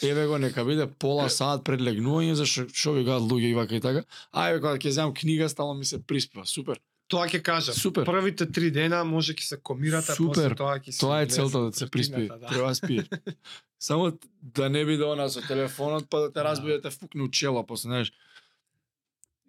[0.03, 3.77] еве го нека биде пола сат пред легнување зашто што ви гадат луѓе и вака
[3.77, 4.05] и така.
[4.33, 6.47] Ајде кога ќе земам книга стално ми се приспива.
[6.47, 6.81] Супер.
[7.11, 7.75] Тоа ќе кажам.
[7.75, 8.05] Супер.
[8.05, 10.29] Првите три дена може ќе се комирате, Супер.
[10.29, 12.29] после тоа ќе се Тоа е целта да се приспи.
[12.29, 12.39] да.
[12.47, 13.07] Треба да спиеш.
[13.81, 16.45] Само да не биде она со телефонот па да те Да.
[16.45, 18.13] разбиде те фукне чело после, знаеш.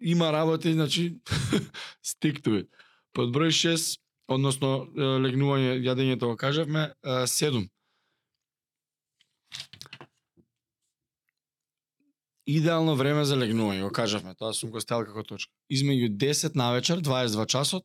[0.00, 1.16] Има работи, значи
[2.42, 2.66] to it.
[3.12, 7.68] Под број 6, односно легнување, јадењето го кажавме, 7.
[12.46, 15.52] Идеално време за легнување, го кажавме, тоа сум го ставил како точка.
[15.70, 17.84] Измеѓу 10 на вечер, 22 часот,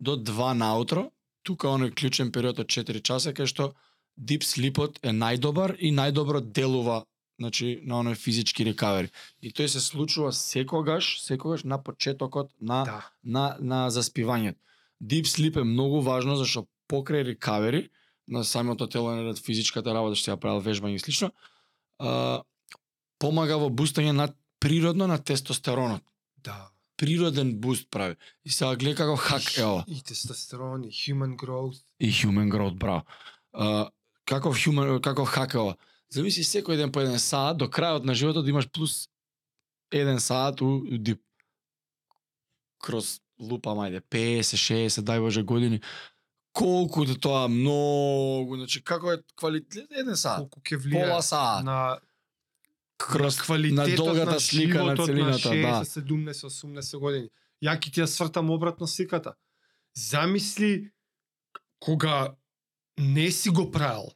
[0.00, 1.10] до 2 наутро,
[1.42, 3.72] тука оној клучен период од 4 часа, кај што
[4.18, 7.04] deep sleepот е најдобар и најдобро делува
[7.38, 9.08] значи на оној физички рекавери.
[9.40, 13.10] И тој се случува секогаш, секогаш на почетокот на Да.
[13.22, 14.58] на на заспивањето.
[15.00, 17.88] Deep sleep е многу важно зашто покрај рекавери
[18.26, 21.30] на самото тело на физичката работа што ја правил вежбање и слично,
[21.98, 22.42] а,
[23.18, 24.28] помага во бустање на
[24.60, 26.02] природно на тестостеронот.
[26.44, 26.70] Да.
[26.96, 28.16] Природен буст прави.
[28.44, 29.84] И сега гледа како хак е ова.
[29.86, 31.82] И тестостерон, и human growth.
[32.00, 33.04] И human growth, браво.
[33.52, 33.90] А,
[34.24, 35.76] каков human, каков хак е ова?
[36.10, 39.08] Зависи секој ден по еден саат, до крајот на животот да имаш плюс
[39.92, 41.22] еден саат у, у дип.
[42.80, 45.80] Кроз лупа, мајде, 50, 60, дај Боже години.
[46.52, 51.64] Колку да тоа многу, значи како е квалитет еден саат, Колку ќе влие пола саат.
[51.64, 51.98] на
[52.98, 55.84] Кроз на долгата на слика на целината, на да.
[55.84, 57.28] 60, 70, 80 години.
[57.62, 59.34] Ја ќе ти ја свртам обратно сликата.
[59.94, 60.90] Замисли
[61.80, 62.34] кога
[62.98, 64.10] не си го правил,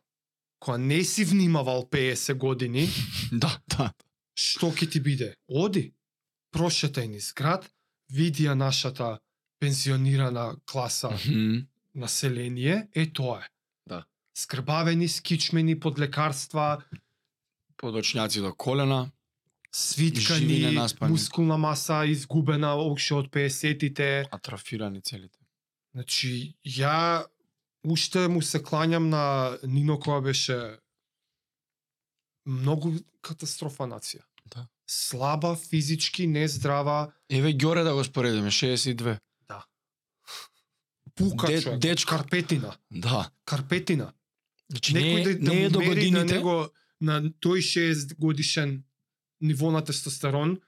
[0.58, 2.88] кога не си внимавал 50 години,
[3.32, 3.92] Да, да.
[4.34, 5.34] што ќе ти биде?
[5.48, 5.94] Оди,
[6.54, 7.66] прошетај низ град,
[8.10, 9.18] види ја нашата
[9.58, 11.66] пензионирана класа Мгм.
[11.94, 13.48] население, е тоа е.
[13.86, 14.04] Да.
[14.34, 16.82] Скрбавени, скичмени под лекарства,
[17.82, 19.10] Подочњаци до колена.
[19.72, 24.24] Свиткани, мускулна маса изгубена уште од 50-тите.
[24.30, 25.38] атрофирани целите.
[25.94, 27.24] Значи, ја
[27.84, 29.24] уште му се клањам на
[29.64, 30.78] Нино која беше
[32.46, 34.22] многу катастрофа нација.
[34.46, 34.66] Да.
[34.86, 39.18] Слаба, физички, нездрава, Еве Ѓоре да го споредиме, 62.
[41.14, 42.10] пука Де- човек, дечко.
[42.10, 43.30] карпетина, Да.
[43.44, 44.12] карпетина.
[44.70, 46.24] Значи не, Некој е- да, да не е до годините.
[46.26, 46.68] него
[47.02, 48.82] на тој 6 годишен
[49.40, 50.60] ниво на тестостерон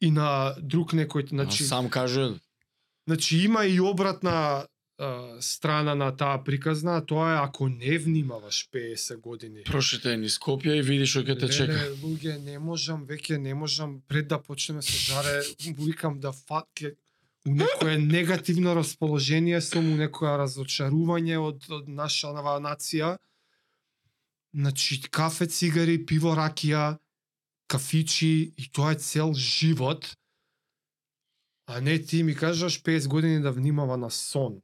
[0.00, 2.38] и на друг некој, Значи, сам каже,
[3.06, 4.66] значи има и обратна
[4.98, 9.62] а, страна на таа приказна, тоа е ако не внимаваш 50 години.
[9.64, 11.72] прошете ни Скопје и види што ќе те чека.
[11.72, 15.42] Леле, луѓе, не можам, веќе не можам, пред да почнеме со жаре,
[15.76, 16.96] викам да факе
[17.46, 23.16] у некое негативно расположение сум, у некоја разочарување од, од наша нова нација.
[24.54, 26.98] Значи, кафе, цигари, пиво, ракија,
[27.70, 30.16] кафичи, и тоа е цел живот.
[31.66, 34.60] А не ти ми кажаш 50 години да внимава на сон.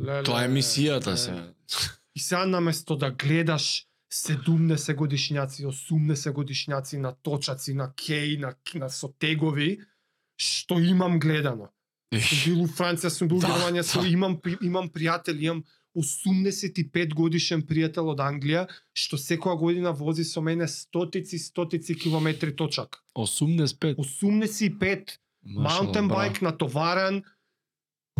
[0.00, 1.52] Леле, Тоа е мисијата се.
[2.16, 8.88] И сега наместо да гледаш 70 годишњаци, 80 годишњаци на точаци, на кеј, на, на
[8.88, 9.80] сотегови,
[10.40, 11.68] што имам гледано.
[12.08, 14.08] Сум бил у Франција, сум бил у Да, Германија, да.
[14.08, 15.64] имам, имам пријатели, имам
[15.98, 23.02] 85 годишен пријател од Англија, што секоја година вози со мене стотици, стотици километри точак.
[23.16, 23.96] 85.
[23.96, 27.22] 85 Машала, маунтен байк натоварен,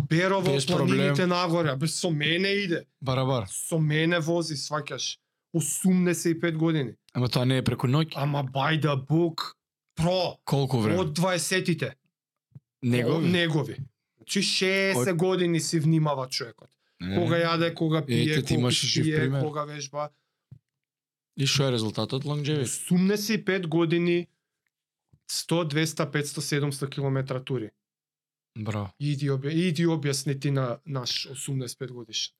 [0.09, 1.29] Берово, Без планините проблем.
[1.29, 3.47] нагоре, без со мене иде Барабар.
[3.49, 5.17] со мене вози, сваќаш,
[5.53, 6.93] 85 години.
[7.13, 8.13] Ама тоа не е преку ноќ.
[8.15, 9.53] Ама by the book,
[9.95, 10.99] про, Колку време?
[10.99, 11.91] од 20-тите.
[12.81, 13.27] Негови?
[13.27, 13.75] Негови.
[14.17, 16.69] Значи 60 години си внимава човекот.
[16.99, 19.41] Кога јаде, кога пие, Ете, жив пие, пример.
[19.41, 20.09] кога вежба.
[21.37, 22.67] И што е резултатот longevity?
[22.67, 24.27] 85 години
[25.31, 27.69] 100, 200, 500, 700 километра тури.
[28.57, 28.91] Браво.
[28.99, 32.33] Иди, обја, иди објасни ти на наш 85 годишен.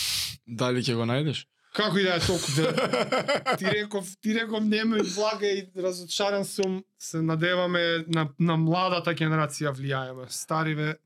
[0.46, 1.46] Дали ќе го најдеш?
[1.72, 6.44] Како и да е толку да ти реков, ти реков нема и влага и разочаран
[6.44, 10.28] сум, се надеваме на, на младата генерација влијаеме.
[10.28, 10.98] Стариве,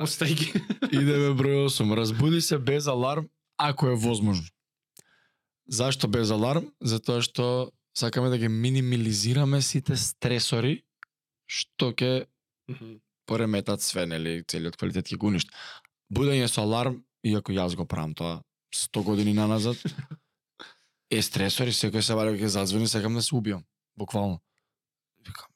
[0.00, 0.48] остај ги.
[1.00, 1.94] Идеме број 8.
[1.96, 4.46] Разбуди се без аларм, ако е возможно.
[5.66, 6.68] Зашто без аларм?
[6.80, 10.82] Затоа што сакаме да ги минимализираме сите стресори
[11.46, 12.26] што ќе
[13.28, 15.52] пореметат све, нели, целиот квалитет ќе го уништи.
[16.12, 18.40] Будење со аларм, иако јас го правам тоа
[18.74, 19.78] 100 години наназад,
[21.16, 23.64] е стресори, секој се вари ќе зазвони, сакам да се убиам.
[23.96, 24.40] Буквално.
[25.24, 25.48] Викам,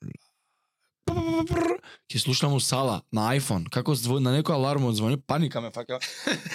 [2.09, 5.99] Ќе слушам у сала на iPhone, како звони на некој аларм звони, паника ме фаќа.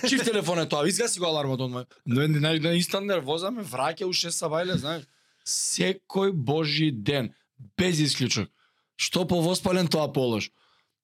[0.10, 1.86] Чив телефон е тоа, изгаси го алармот одма.
[2.06, 5.06] На, на, на инстант нервоза ме враќа у 6 сабајле, знаеш.
[5.46, 7.34] Секој божи ден,
[7.78, 8.50] без исклучок.
[8.98, 10.50] Што повоспален тоа полош.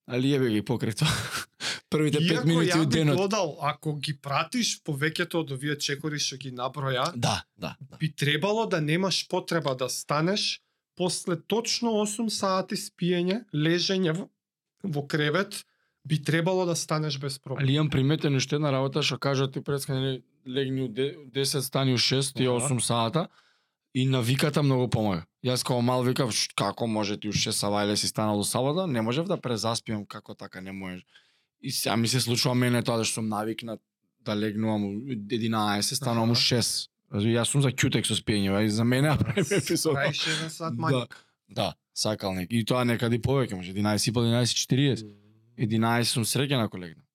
[0.10, 1.10] Али ебе ги покрај тоа.
[1.90, 3.18] Првите 5 Иако минути од денот.
[3.18, 7.98] додал, ако ги пратиш повеќето од овие чекори што ги наброја, Да, да, да.
[7.98, 10.62] би требало да немаш потреба да станеш
[11.00, 14.28] после точно 8 сати спиење, лежење во,
[14.84, 15.64] во кревет,
[16.06, 17.64] би требало да станеш без проблем.
[17.64, 21.62] Али имам приметено уште една работа што кажат ти преска нели легни у де- 10
[21.62, 22.60] стани у 6 и Ага.
[22.68, 23.28] 8 сата
[23.96, 25.24] и навиката многу помага.
[25.46, 28.88] Јас као мал викав «Ш- како може ти у 6 савајле си станал у сабота,
[28.88, 31.06] не можев да презаспиам како така не можеш.
[31.62, 33.80] И сега ми се случува мене тоа да што сум навикнат
[34.20, 36.42] да легнувам у 11, станувам у Аха.
[36.42, 36.88] 6.
[37.12, 39.93] Разуми, Јас сум за кјутек со спиење, а и за мене правим епизод.
[39.93, 41.06] Правиш еден сат Да, мање.
[41.50, 42.48] да, сакалник.
[42.52, 45.06] И тоа некаде и повеќе, може 11 и пол, 11.40.
[45.58, 47.06] 11 сум среќен ако легнам.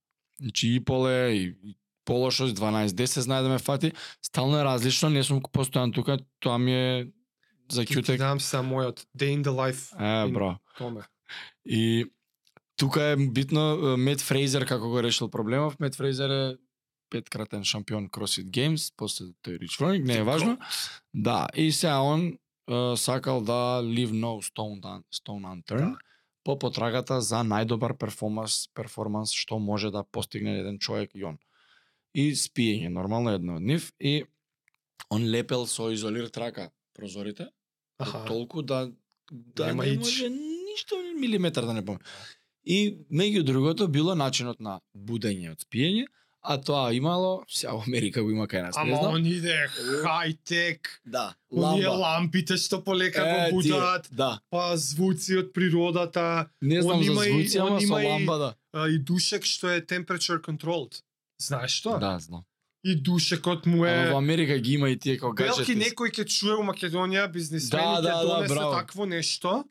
[0.41, 3.93] Значи и поле и и полошо 12 10 знае да ме фати.
[4.23, 7.07] Стално е различно, не сум постојан тука, тоа ми е
[7.71, 8.19] за кјутек.
[8.19, 10.57] дам са мојот Day in the Life Е, бро.
[10.79, 11.01] Томе.
[11.65, 12.05] И
[12.77, 15.81] тука е битно Мет Фрейзер како го решил проблемов.
[15.81, 16.57] Мет Фрейзер е
[17.15, 20.59] петкратен шампион CrossFit Games, после тој Рич Фроник, не е важно.
[21.15, 25.99] Да, и сега он е, сакал да leave no stone, un- stone unturned Да.
[26.45, 31.39] по потрагата за најдобар перформанс, перформанс што може да постигне еден човек и он.
[32.15, 34.25] И спиење, нормално едно од нив и
[35.11, 37.47] он лепел со изолир трака прозорите,
[37.99, 38.25] Аха.
[38.27, 38.91] толку да
[39.31, 39.99] да Нема не ич.
[39.99, 42.01] може ништо милиметар да не помне.
[42.67, 46.07] И меѓу другото било начинот на будење од спиење,
[46.45, 49.15] а тоа имало, сега во Америка го има кај нас, не Ама знам.
[49.15, 49.67] он иде
[50.05, 51.01] хай-тек.
[51.07, 51.99] Да, Оние ламба.
[51.99, 57.05] лампите што полека Е, го тие, будаат, Да, па звуци од природата, не знам Он
[57.05, 58.55] за и- звуци, ама со има и- ламба да.
[58.73, 61.01] а, и душек што е temperature controlled.
[61.39, 61.99] Знаеш што?
[61.99, 62.45] Да, знам.
[62.85, 65.79] И душекот му Ама во е Америка ги има и тие како Белки гаджети.
[65.81, 68.73] некој ќе чуе у Македонија бизнисмените Да, да, да, донесе браво.
[68.73, 69.65] такво нешто.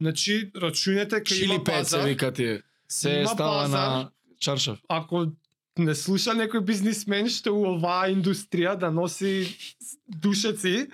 [0.00, 2.04] Значи, рачунете кај Чили има пет се пазар.
[2.04, 2.60] вика ти.
[2.88, 3.78] Се Има става пазар.
[3.78, 4.78] на чаршав.
[4.88, 5.26] Ако
[5.78, 9.48] не слуша некој бизнисмен што у оваа индустрија да носи
[10.08, 10.88] душеци,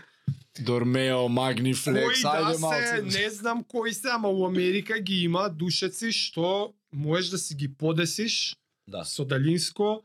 [0.60, 3.02] Дормео, Магнифлекс, да ајде се, малце.
[3.02, 7.68] не знам кои се, ама у Америка ги има душеци што можеш да си ги
[7.68, 9.04] подесиш Да.
[9.04, 10.02] со далинско,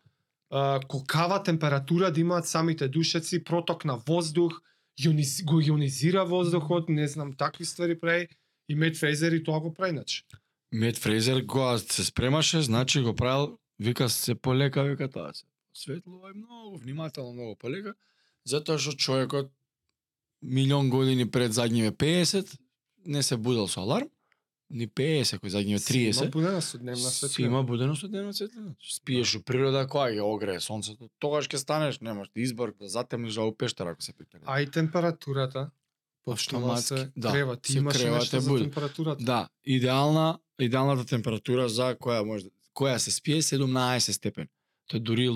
[0.50, 4.62] а, колкава температура да имаат самите душеци, проток на воздух,
[5.02, 8.28] јониз, го јонизира воздухот, не знам, такви ствари прави.
[8.70, 10.24] И Мет Фрейзер и тоа го прави, значи.
[10.72, 15.44] Мет Фрейзер кога се спремаше, значи го правил, вика се полека, вика тоа се.
[15.74, 17.94] Светлува и многу, внимателно многу полека,
[18.46, 19.52] затоа што човекот
[20.42, 22.58] милион години пред задниве 50
[23.06, 24.10] не се будел со аларм,
[24.70, 26.32] ни 50, кој задниве Си Има 30.
[26.32, 27.48] будена судневна Си светлина.
[27.48, 28.74] има будено со ден светлина.
[28.82, 33.42] Спиеш у природа, која ќе огрее сонцето, тогаш ќе станеш, немаш избор да затемниш да
[33.44, 34.40] у пештера ако се пикне.
[34.46, 35.70] А и температурата.
[36.26, 37.56] Почнува Автоматски, се да, крева.
[37.58, 39.24] Ти имаш нешто за температурата.
[39.24, 44.48] Да, идеална, идеалната температура за која може да- која се спие 17 степени.
[44.88, 45.28] Тоа е дури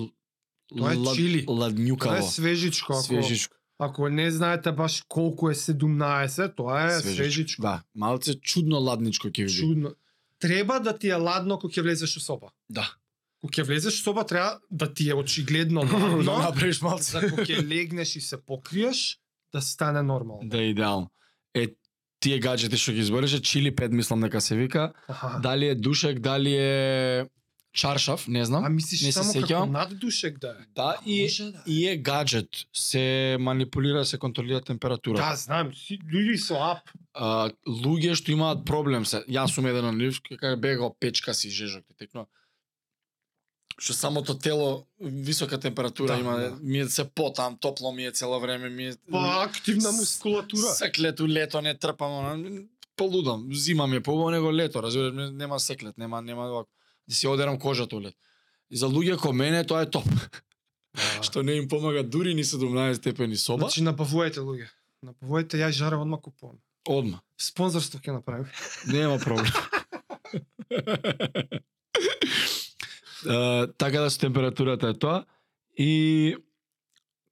[0.70, 1.40] Тоа е лад- чили.
[1.42, 2.20] Тоа е ладњукаво.
[2.22, 2.92] свежичко.
[2.92, 3.56] Ако, Свежичко.
[3.78, 7.62] ако не знаете баш колку е 17, тоа е свежичко.
[7.62, 9.50] Да, малце чудно ладничко ќе ви.
[9.52, 9.94] Чудно.
[10.38, 12.48] Треба да ти е ладно кога ќе влезеш у соба.
[12.70, 12.86] Да.
[13.40, 17.10] Кога ќе влезеш у соба треба да ти е очигледно Да ладно, направиш малце.
[17.12, 19.18] за кога ќе легнеш и се покриеш,
[19.52, 20.48] да стане нормално.
[20.48, 21.10] Да идеално.
[21.54, 21.68] Е,
[22.22, 25.40] тие гаджети што ги избореше, чили 5 мислам дека се вика, Аха.
[25.42, 27.26] дали е душек, дали е
[27.72, 28.64] чаршав, не знам.
[28.64, 29.70] А мислиш не се само како сеќавам.
[29.70, 30.64] наддушек да е?
[30.76, 31.62] Да, и, Може да.
[31.66, 32.48] и е гаджет.
[32.72, 33.04] Се
[33.40, 35.24] манипулира, се контролира температурата.
[35.24, 36.84] Да, знам, си, дури со ап.
[37.14, 39.24] а, луѓе што имаат проблем се.
[39.28, 42.26] Јас сум еден од нив, кога бегал печка си жежок текно.
[43.78, 46.58] Што самото тело висока температура Да, има, да.
[46.62, 50.62] ми е се потам, топло ми е цело време, ми е Па активна мускулатура.
[50.62, 53.48] Секлето лето не трпам, полудам.
[53.52, 56.70] Зима ми е побаво него лето, разбираш, нема секлет, нема нема овако.
[57.08, 58.14] Да си одерам кожата у лет.
[58.70, 60.04] И за луѓе ко мене тоа е топ,
[60.94, 61.00] Да.
[61.22, 63.68] што не им помага дури ни 17 степени соба.
[63.68, 64.68] Значи напавувајте луѓе.
[65.04, 66.56] Напавувајте, ја жара одма купувам.
[66.88, 67.20] Одма.
[67.40, 68.46] Спонзорство ќе направим.
[68.86, 69.48] Нема проблем.
[73.24, 75.24] uh, така да со температурата е тоа
[75.78, 76.36] и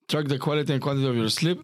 [0.09, 1.63] track the quality and quantity of your sleep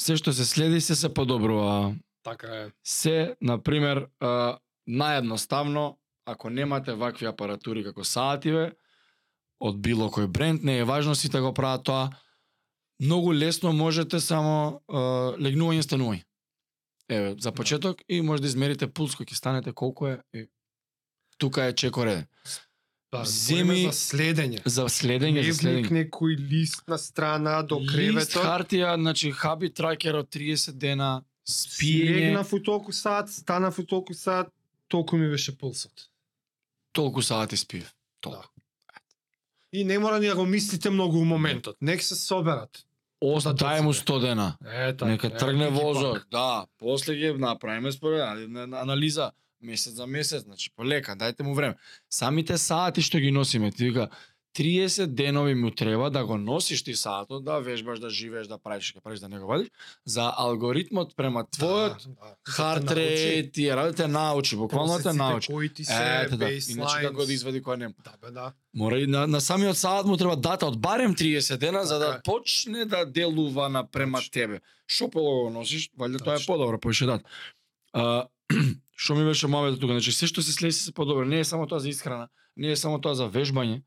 [0.00, 1.94] се што се следи се се подобрува.
[2.22, 2.70] Така е.
[2.84, 4.58] Се, на пример, uh,
[4.88, 5.96] наједноставно
[6.26, 8.72] ако немате вакви апаратури како саативе
[9.60, 12.10] од било кој бренд, не е важно сите го прават тоа.
[13.00, 16.24] Многу лесно можете само uh, легнување и станување.
[17.08, 20.20] Еве, за почеток и може да измерите пулс кој ќе станете колку е.
[20.34, 20.48] И
[21.38, 22.26] тука е чекор еден.
[23.18, 24.60] Да, Земи- за следење.
[24.66, 25.90] За следење, за следење.
[25.90, 28.42] некој лист на страна до Лист, креветот.
[28.42, 34.14] хартија, значи хаби тракер од 30 дена, спиење, Легнав у толку сат, станав у толку
[34.14, 34.48] сат,
[34.88, 36.08] толку ми беше пулсот.
[36.92, 37.94] толку сати спив.
[38.20, 38.38] Толку.
[38.38, 39.00] Да.
[39.72, 41.76] И не мора ни да го мислите многу у моментот.
[41.80, 42.86] Нек се соберат.
[43.20, 44.02] Ос, Да дај му доците.
[44.02, 44.56] 100 дена.
[44.64, 46.22] Ета, Нека ета, тргне ги возот.
[46.30, 49.30] Да, после ќе направиме според али, на- на- анализа
[49.66, 51.76] месец за месец, значи полека, дајте му време.
[52.10, 54.08] Самите сати што ги носиме, ти вика
[54.56, 58.94] 30 денови му треба да го носиш ти саатот, да вежбаш, да живееш, да правиш,
[58.94, 59.68] ќе правиш, да не го вадиш,
[60.08, 62.36] за алгоритмот према твојот Да, да.
[62.48, 65.52] хард Да рейт, ради те научи, буквално те научи.
[65.52, 67.94] Кои ти се, Ете да, иначе како да извади кој нема.
[68.04, 68.52] Да, бе, да.
[68.74, 72.12] Мора и на, на самиот саат му треба дата од барем 30 дена за Така
[72.12, 72.22] да е.
[72.24, 74.60] почне да делува на према тебе.
[74.88, 77.22] Што полого го носиш, валјда тоа е подобро, поише дат.
[78.96, 81.66] Што ми беше мавето тука, значи се што се следи се подобро, не е само
[81.66, 83.82] тоа за исхрана, не е само тоа за вежбање,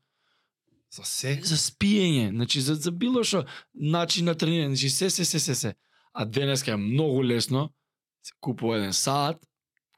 [0.90, 1.40] За се.
[1.42, 3.44] за спиење, значи за, за било што
[3.74, 5.74] начин на тренирање, значи се се се се се.
[6.14, 7.70] А денеска е многу лесно,
[8.22, 9.38] се купува еден саат,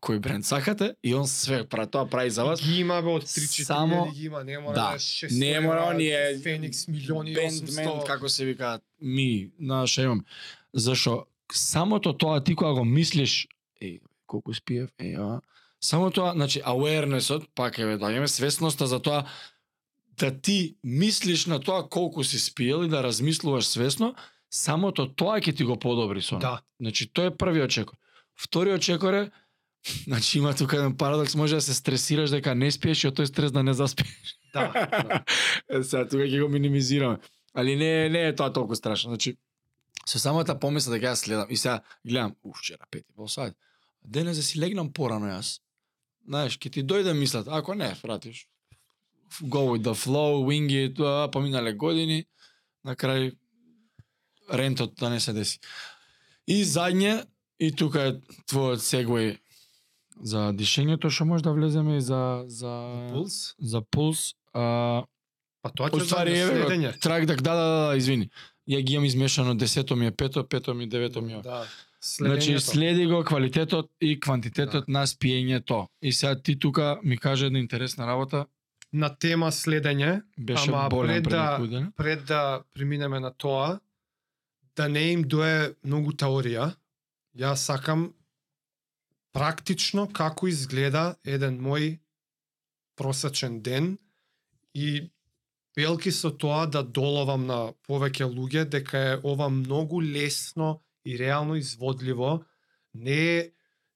[0.02, 2.60] кој бренд сакате и он све пра тоа прави за вас.
[2.60, 4.88] Ги има бе од 3-4 Само- ги има, не мора Да.
[4.88, 8.04] да, е 600 Не мора, евра, оние Феникс милиони бендмен, 800.
[8.06, 10.24] како се вика, ми, на што имам.
[10.74, 13.48] Зашо самото тоа ти кога го мислиш,
[13.80, 14.00] е,
[14.33, 15.41] колку спиев, е, а,
[15.80, 19.24] само тоа, значи, awarenessот, пак е, доаѓаме свесноста за тоа,
[20.16, 24.14] да ти мислиш на тоа колку си спиел и да размислуваш свесно,
[24.53, 26.41] самото тоа ќе ти го подобри сон.
[26.41, 26.61] Да.
[26.80, 27.97] Значи, тоа е првиот чекор.
[28.37, 29.30] Вториот чекор е,
[30.09, 33.28] значи има тука еден парадокс, може да се стресираш дека не спиеш и од тој
[33.28, 34.39] стрес да не заспиеш.
[34.53, 35.24] Да, да.
[35.72, 37.18] Е, сега тука ќе го минимизираме.
[37.55, 39.11] Али не, не е тоа толку страшно.
[39.12, 39.37] Значи,
[40.07, 43.57] со самата помисла дека јас следам и сега гледам, уф, вчера пет и пол сат.
[44.05, 45.61] Денес да си легнам порано јас.
[46.28, 48.46] Знаеш, ќе ти дојде мислат, ако не, вратиш.
[49.42, 52.24] Go with the flow, wing it, а, поминале години,
[52.84, 53.32] на крај
[54.53, 55.59] рентот да не се деси.
[56.46, 57.24] И задње,
[57.59, 58.12] и тука е
[58.50, 59.38] твојот сегвеј
[60.22, 63.55] за дишењето, што може да влеземе и за за Пулс.
[63.59, 64.34] за пулс.
[64.53, 65.03] А,
[65.62, 67.00] Па тоа ќе за го, следење.
[67.00, 68.30] трак да, да, да, да, извини.
[68.68, 71.42] Ја ги имам измешано, десето ми е пето, пето ми девето ми е.
[71.42, 71.66] Да.
[72.03, 72.59] Значи, Следењето.
[72.61, 75.86] следи го квалитетот и квантитетот на спиењето.
[76.03, 78.46] И сега ти тука ми каже една интересна работа,
[78.92, 83.80] на тема следење, беше Ама пред да- пред да преминеме на тоа,
[84.76, 86.74] да не им дое многу теорија,
[87.36, 88.12] јас сакам
[89.32, 91.98] практично како изгледа еден мој
[92.96, 93.98] просечен ден
[94.74, 95.11] и
[95.76, 101.57] велки со тоа да доловам на повеќе луѓе дека е ова многу лесно и реално
[101.57, 102.44] изводливо.
[102.94, 103.50] Не е-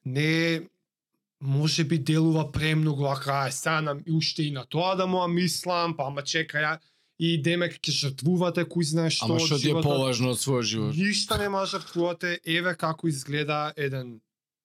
[0.05, 0.61] не е
[1.41, 5.27] може би делува премногу, ака ај сега нам и уште и на тоа да му
[5.29, 6.79] мислам, па ама чекај ја
[7.19, 10.97] и демек ќе жртвувате кој знае што Ама што ти е поважно од својот живот?
[10.97, 14.21] Ништа не може жртвувате, еве како изгледа еден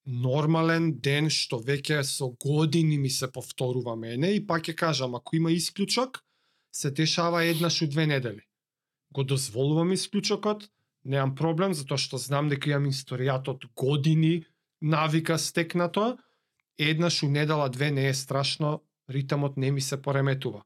[0.05, 5.35] нормален ден што веќе со години ми се повторува мене и пак ќе кажам, ако
[5.35, 6.23] има исклучок,
[6.71, 8.41] се дешава еднаш у две недели.
[9.11, 10.69] Го дозволувам исклучокот,
[11.03, 14.45] немам проблем, затоа што знам дека имам историјат од години
[14.81, 16.17] навика стекнато,
[16.77, 20.63] еднаш у недела две не е страшно, ритамот не ми се пореметува.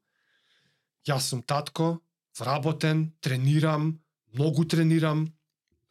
[1.08, 2.00] Јас сум татко,
[2.40, 4.00] вработен, тренирам,
[4.34, 5.28] многу тренирам,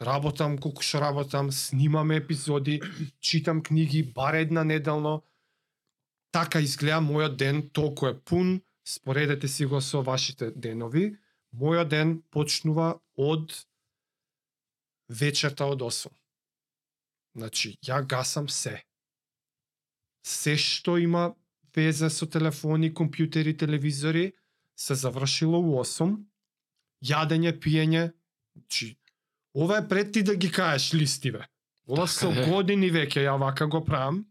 [0.01, 2.81] работам колку што работам, снимам епизоди,
[3.21, 5.23] читам книги бар една неделно.
[6.33, 11.17] Така изгледа мојот ден, толку е пун, споредете си го со вашите денови.
[11.55, 13.55] Мојот ден почнува од
[15.09, 16.09] вечерта од 8.
[17.35, 18.83] Значи, ја гасам се.
[20.23, 21.35] Се што има
[21.75, 24.33] везе со телефони, компјутери, телевизори,
[24.77, 26.15] се завршило у 8.
[27.05, 28.13] Јадење, пиење,
[28.57, 28.97] значи,
[29.55, 31.47] ова е пред ти да ги кажеш листиве.
[31.87, 32.51] Ова со Така е.
[32.51, 34.25] години веќе ја вака го правам.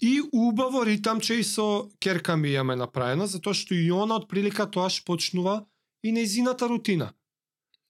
[0.00, 4.66] И убаво ритамче и со керка ми јаме направено, затоа што и она од прилика
[4.66, 5.66] тоаш почнува
[6.02, 7.12] и нејзината рутина.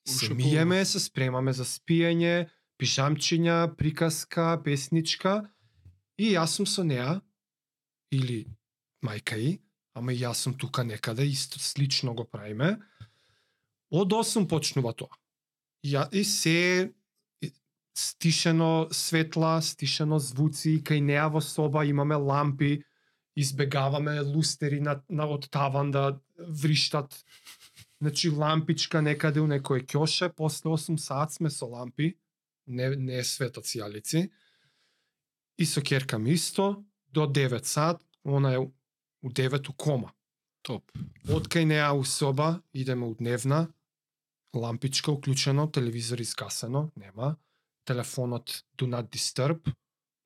[0.09, 2.49] Се миеме, се спремаме за спиење,
[2.81, 5.43] пижамчиња, приказка, песничка
[6.19, 7.21] и јас сум со неа
[8.11, 8.47] или
[9.05, 9.59] мајка и,
[9.95, 12.79] ама и јас сум тука некаде, исто слично го правиме.
[13.91, 15.13] Од 8 почнува тоа.
[15.85, 16.93] Ја, и се
[17.97, 22.81] стишено светла, стишено звуци, кај неа во соба имаме лампи,
[23.37, 27.15] избегаваме лустери на, на од таван да вриштат.
[28.01, 32.15] Значи лампичка некаде у некој ќоше, после 8 саат сме со лампи,
[32.67, 34.31] не, не е светот сијалици.
[35.59, 38.73] и со керка ми исто, до 9 саат, она е у
[39.31, 40.13] 9 у кома.
[40.63, 40.91] Топ.
[41.29, 43.69] Откај неа у соба, идеме у дневна,
[44.55, 47.37] лампичка уклучено, телевизор изгасено, нема,
[47.85, 49.61] телефонот do not disturb,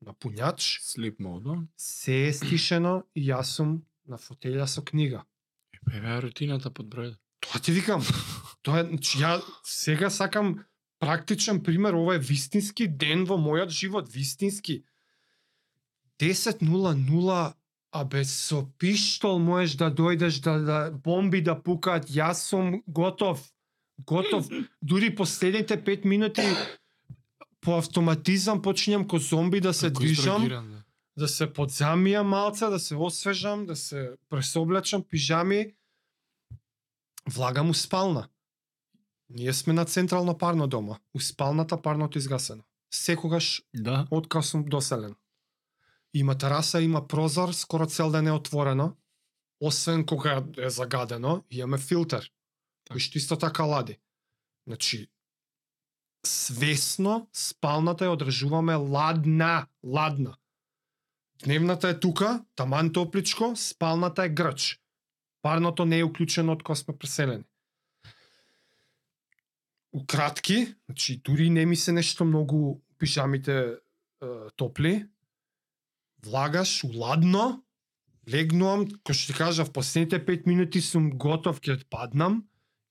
[0.01, 1.67] на пуњач, Sleep mode.
[1.77, 5.25] се е стишено и јас сум на фотелја со книга.
[5.93, 7.15] Еве рутината под број.
[7.51, 8.01] Тоа ти викам.
[8.63, 10.65] Тоа е, значи, ја сега сакам
[10.99, 14.83] практичен пример, ова е вистински ден во мојот живот, вистински.
[16.19, 17.53] 10.00,
[17.91, 23.43] а без со пиштол можеш да дојдеш да, да бомби да пукаат, јас сум готов.
[24.07, 24.49] Готов.
[24.81, 26.43] Дури последните 5 минути
[27.61, 30.61] по автоматизам почињам ко зомби да се Како движам да.
[31.17, 35.73] да се подзамија малце, да се освежам, да се пресоблечам пижами,
[37.29, 38.27] влагам у спална.
[39.29, 40.99] Ние сме на централно парно дома.
[41.13, 42.63] У спалната парното изгасено.
[42.93, 44.07] Секогаш Да.
[44.11, 45.15] откако сум доселен.
[46.13, 48.95] Има тераса, има прозор, скоро цел ден е отворено.
[49.59, 52.31] Освен кога е загадено, имаме филтер.
[52.85, 53.97] Кој што исто така лади.
[54.67, 55.09] Значи,
[56.25, 60.37] свесно спалната ја одржуваме ладна, ладна.
[61.43, 64.81] Дневната е тука, таман топличко, спалната е грч.
[65.45, 67.45] Парното не е уклучено од кога сме преселени.
[69.93, 73.77] Укратки, значи дури не ми се нешто многу пижамите е,
[74.55, 75.05] топли.
[76.25, 77.61] Влагаш уладно,
[78.25, 82.41] легнувам, кој што ти кажа, в последните 5 минути сум готов ќе паднам.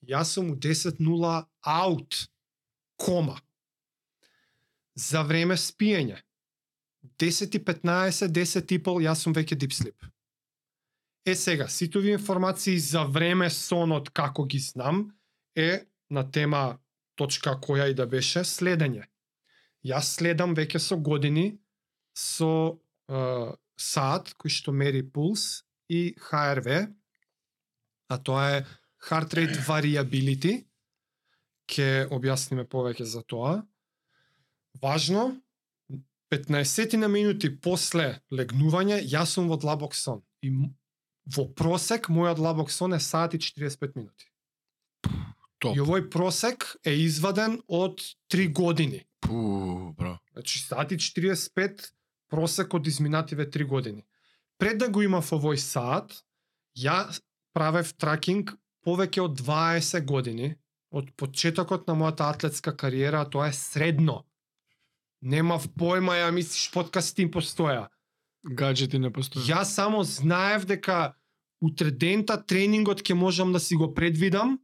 [0.06, 2.30] Јас сум у 10.0 аут.
[2.96, 3.40] Кома.
[4.94, 6.22] За време спиење.
[7.18, 10.13] 10.15, 10.30, јас сум веќе deep sleep.
[11.26, 15.08] Е сега, сите овие информации за време сонот како ги знам
[15.56, 16.78] е на тема
[17.16, 19.06] точка која и да беше следење.
[19.84, 21.58] Јас следам веќе со години
[22.12, 22.76] со
[23.08, 26.92] е, саат кој што мери пулс и HRV,
[28.08, 28.64] а тоа е
[29.08, 30.54] Heart Rate Variability.
[31.64, 33.62] Ке објасниме повеќе за тоа.
[34.82, 35.40] Важно,
[36.28, 40.20] 15 на минути после легнување, јас сум во длабок сон.
[40.44, 40.52] И
[41.26, 44.28] во просек, мојот длабок сон е саат и 45 минути.
[45.58, 45.76] Топ.
[45.76, 48.02] И овој просек е изваден од
[48.32, 49.04] 3 години.
[49.24, 50.18] Пу, бро.
[50.32, 51.92] Значи, саат и 45
[52.28, 54.04] просек од изминативе 3 години.
[54.58, 56.12] Пред да го имав овој саат,
[56.76, 57.08] ја
[57.54, 58.52] правев тракинг
[58.84, 60.54] повеќе од 20 години,
[60.94, 64.22] од почетокот на мојата атлетска кариера, тоа е средно.
[65.24, 67.88] Немав појма, ја мислиш, подкасти постоја.
[68.44, 69.42] Гаджети не постои.
[69.42, 71.14] Јас само знаев дека
[71.64, 74.58] утре дента тренингот ќе можам да си го предвидам.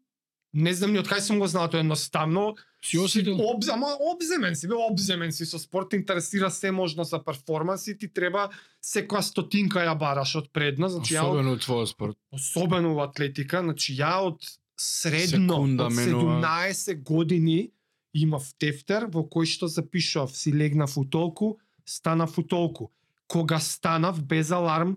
[0.53, 2.57] Не знам ни од кај сум го знал, тоа едноставно.
[2.83, 3.39] Си осетил?
[3.39, 7.95] Обз, ама обземен си, бе обземен си со спорт, интересира се можно за перформанс и
[7.99, 8.49] ти треба
[8.83, 12.17] секоја стотинка ја бараш од предна, значи Особено од твојот спорт.
[12.33, 14.43] особено во атлетика, значи ја од
[14.77, 16.41] средно Секунда од менува.
[16.43, 17.71] 17 години
[18.13, 22.91] имав тефтер во кој што запишував си легнав у толку, станав у толку.
[23.31, 24.97] Кога станав без аларм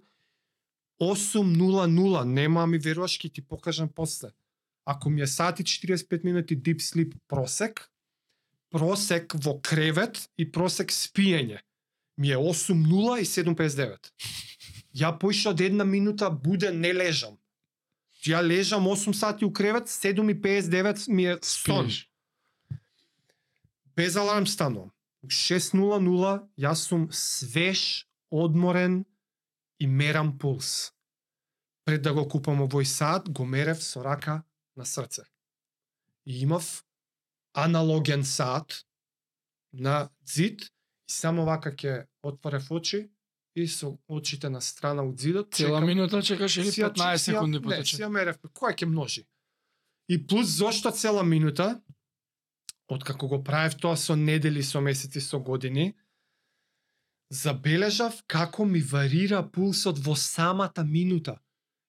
[1.01, 4.31] 8.00, нема ми веруваш ќе ти покажам после.
[4.85, 7.91] Ако ми е сат и 45 минути deep sleep просек,
[8.71, 11.59] просек во кревет и просек спиење
[12.17, 14.09] ми е 8.0 и 7.59.
[14.97, 17.37] Ја поише од една минута буден не лежам.
[18.25, 21.85] Ја лежам 8 сати у кревет, 7.59 ми е сон.
[21.85, 22.09] Спиеш.
[23.95, 24.89] Без аларм станувам.
[25.21, 29.05] У 6.00 јас сум свеж, одморен
[29.79, 30.91] и мерам пулс.
[31.85, 34.43] Пред да го купам овој саат, го мерев со рака
[34.77, 35.21] на срце.
[36.25, 36.85] И имав
[37.53, 38.85] аналоген саат
[39.73, 43.09] на зид и само вака ќе отворев очи
[43.55, 47.17] и со очите на страна од зидот Цела чекам- минута чекаш или си ја- 15
[47.17, 47.95] си ја- секунди Не, потече?
[47.95, 49.27] си ја мерев, кој ќе множи.
[50.09, 51.81] И плюс зошто цела минута,
[52.87, 55.93] откако го правев тоа со недели, со месеци, со години,
[57.33, 61.39] забележав како ми варира пулсот во самата минута.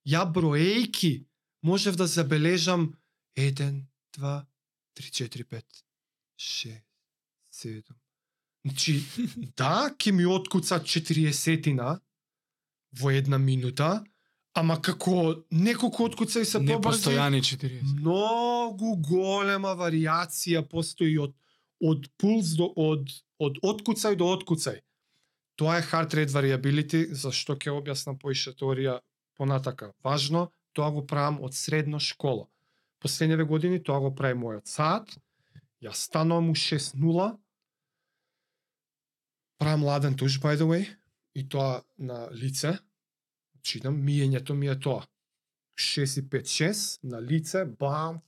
[0.09, 1.26] Ја броејки
[1.62, 2.92] можев да забележам
[3.36, 3.82] 1,
[4.16, 4.32] 2,
[4.97, 5.84] 3, 4, 5,
[6.38, 6.80] 6,
[7.53, 7.82] 7.
[8.64, 8.97] Значи,
[9.61, 12.01] да, ќе ми откуца 40
[13.01, 14.05] во една минута,
[14.55, 17.82] ама како неколку откуцаи се побрзи, Непостојани 40.
[17.99, 21.34] многу голема варијација постои од
[21.84, 23.11] од пулс до од
[23.42, 24.78] од откуцај до откуцај.
[25.57, 28.98] Тоа е heart rate variability, зашто ќе објаснам поише теорија
[29.38, 29.92] понатака.
[30.02, 32.48] Важно, тоа го правам од средно школа.
[32.98, 35.14] Последниве години тоа го прави мојот саат.
[35.82, 37.36] Ја станувам у 6.0.
[39.59, 40.88] правам ладен туш, by the way,
[41.34, 42.78] и тоа на лице.
[43.62, 45.07] Читам, миењето ми е тоа.
[45.78, 48.20] 6 и 5, 6, на лице, бам,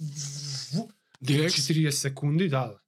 [0.73, 0.89] ву,
[1.21, 1.55] Директ?
[1.55, 2.67] 40 секунди, да.
[2.67, 2.79] да.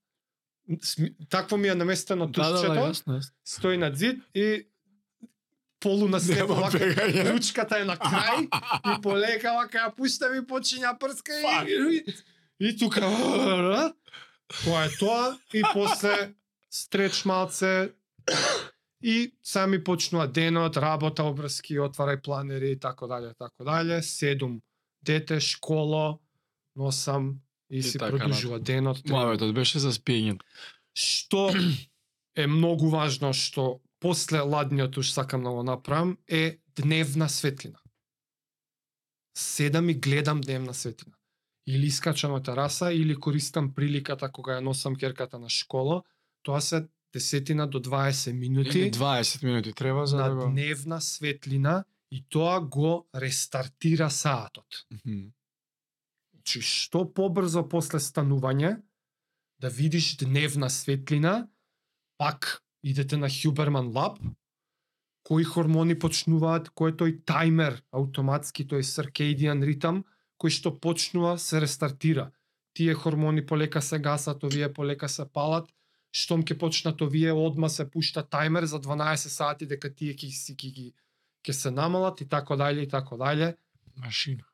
[1.30, 3.32] Такво ми е наместено Да, да, тушчето, да, јасно, јасно.
[3.44, 4.68] стои на зид и
[5.80, 6.78] полу на Нема вака,
[7.32, 11.32] ручката е на крај и полека вака ја пуштам и почиња прска
[11.64, 12.02] и,
[12.60, 13.00] и, и тука
[14.64, 16.34] тоа е тоа и после
[16.70, 17.92] стреч малце
[19.02, 24.02] и сами почнува денот, работа, обврски, отварај планери и така дале, така дале.
[24.02, 24.60] Седум
[25.02, 26.20] дете, школо,
[26.76, 27.38] носам
[27.70, 29.04] и, И си така продолжува денот.
[29.08, 30.38] Муаветот беше за спиење.
[30.96, 31.52] Што
[32.36, 37.78] е многу важно што после ладниот уш сакам да го направам е дневна светлина.
[39.36, 41.16] Седам и гледам дневна светлина.
[41.66, 46.02] Или искачам на тераса, или користам приликата кога ја носам керката на школа.
[46.42, 50.50] Тоа се десетина до 20 минути Или 20 минути треба за да на го...
[50.50, 54.86] дневна светлина и тоа го рестартира саатот.
[54.90, 55.32] Мгм.
[56.48, 58.78] Значи, што побрзо после станување,
[59.60, 61.48] да видиш дневна светлина,
[62.16, 64.16] пак идете на Хюберман Лаб,
[65.28, 70.06] кои хормони почнуваат, кој е тој таймер, автоматски, тој circadian ритам,
[70.40, 72.30] кој што почнува се рестартира.
[72.72, 75.68] Тие хормони полека се гасат, овие полека се палат,
[76.16, 80.56] штом ќе почнат овие, одма се пушта таймер за 12 сати дека тие ќе си
[80.56, 80.92] ќе ги
[81.44, 83.56] ќе се намалат и така дајле и така дајле.
[84.00, 84.47] Машина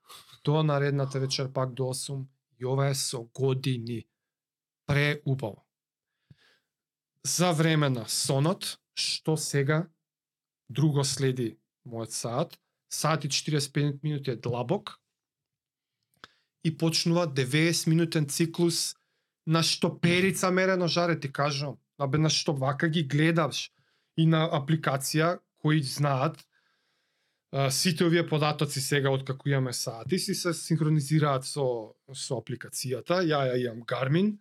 [0.44, 2.24] до наредната вечер пак до 8
[2.60, 4.06] и ова е со години.
[4.86, 5.64] Преубаво.
[7.24, 9.88] За време на сонот, што сега
[10.68, 11.56] друго следи
[11.88, 12.58] мојот саат,
[12.92, 15.00] саат и 45 минути е длабок
[16.64, 18.96] и почнува 90 минутен циклус
[19.46, 21.76] на што перица мерено жаре ти кажам.
[21.98, 23.72] На што вака ги гледаш
[24.16, 26.44] и на апликација кои знаат
[27.70, 33.22] сите овие податоци сега од како имаме сати си се синхронизираат со со апликацијата.
[33.22, 34.34] Ја ја имам Garmin.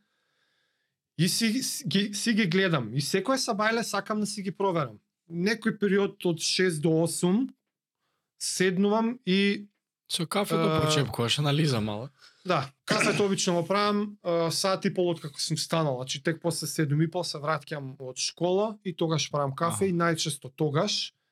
[1.17, 2.89] И си, си, ги, си ги гледам.
[2.93, 4.97] И секој сабајле сакам да си ги проверам.
[5.29, 7.49] Некој период од 6 до 8
[8.41, 9.67] седнувам и
[10.13, 12.09] Со кафето А, прочепкуваш, анализа мала.
[12.45, 16.41] Да, кафето обично го правам а, сат и пол од како сум станал, значи тек
[16.41, 19.89] после 7 и пол се враќам од школа и тогаш правам кафе Аха.
[19.89, 21.22] и најчесто тогаш а,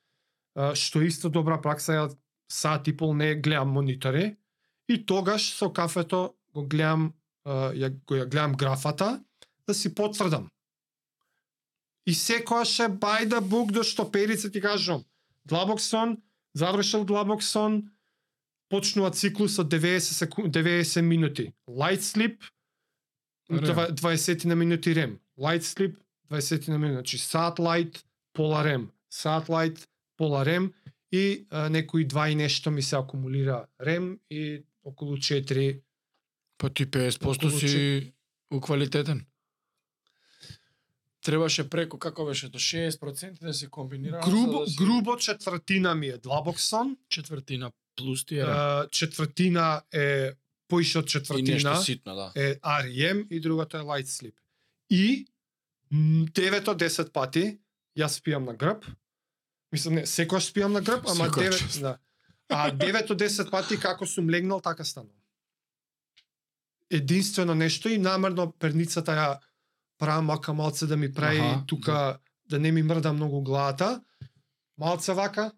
[0.75, 2.17] што исто добра пракса ја
[2.51, 4.35] сат и пол не гледам монитори
[4.87, 7.13] и тогаш со кафето го гледам
[7.47, 9.23] ја го ја гледам графата
[9.67, 10.49] да си потврдам.
[12.05, 15.05] И секојаш е бајда бук до што перица ти кажам.
[15.45, 16.17] Длабок сон,
[16.53, 17.91] завршил длабок сон,
[18.69, 21.53] почнува циклус од 90 секунд, 90 минути.
[21.69, 22.41] Light sleep,
[23.49, 23.63] Рем.
[23.63, 25.19] два- 20 на минути рем.
[25.37, 25.95] Light sleep,
[26.29, 26.93] 20 на минути.
[26.95, 28.91] Значи сат light, пола рем.
[29.09, 29.87] Сат light,
[30.21, 30.73] пола рем
[31.11, 35.81] и а, некои два и нешто ми се акумулира рем и околу 4
[36.57, 38.13] Па ти 50% Околу си
[38.53, 39.25] уквалитетен.
[41.25, 46.07] Требаше преку како беше до 60% да се комбинира грубо да си грубо четвртина ми
[46.07, 50.31] е длабок сон, четвртина плюс ти е а, четвртина е
[50.67, 51.53] поише од и четвртина.
[51.53, 52.31] нешто ситно, да.
[52.35, 54.37] е REM и другото е light sleep.
[54.89, 55.25] И
[55.91, 57.57] 9 од 10 пати
[57.97, 58.85] јас спијам на грб.
[59.71, 61.81] Мислам не, секогаш спијам на грб, ама Секоја 9 чест.
[61.81, 61.97] да.
[62.49, 65.15] А 9 од 10 пати како сум легнал така станувам.
[66.89, 69.39] Единствено нешто и намерно перницата ја
[69.97, 72.19] правам мака малце да ми прави Аха, тука
[72.49, 74.03] да не ми мрда многу главата.
[74.77, 75.51] Малце вака,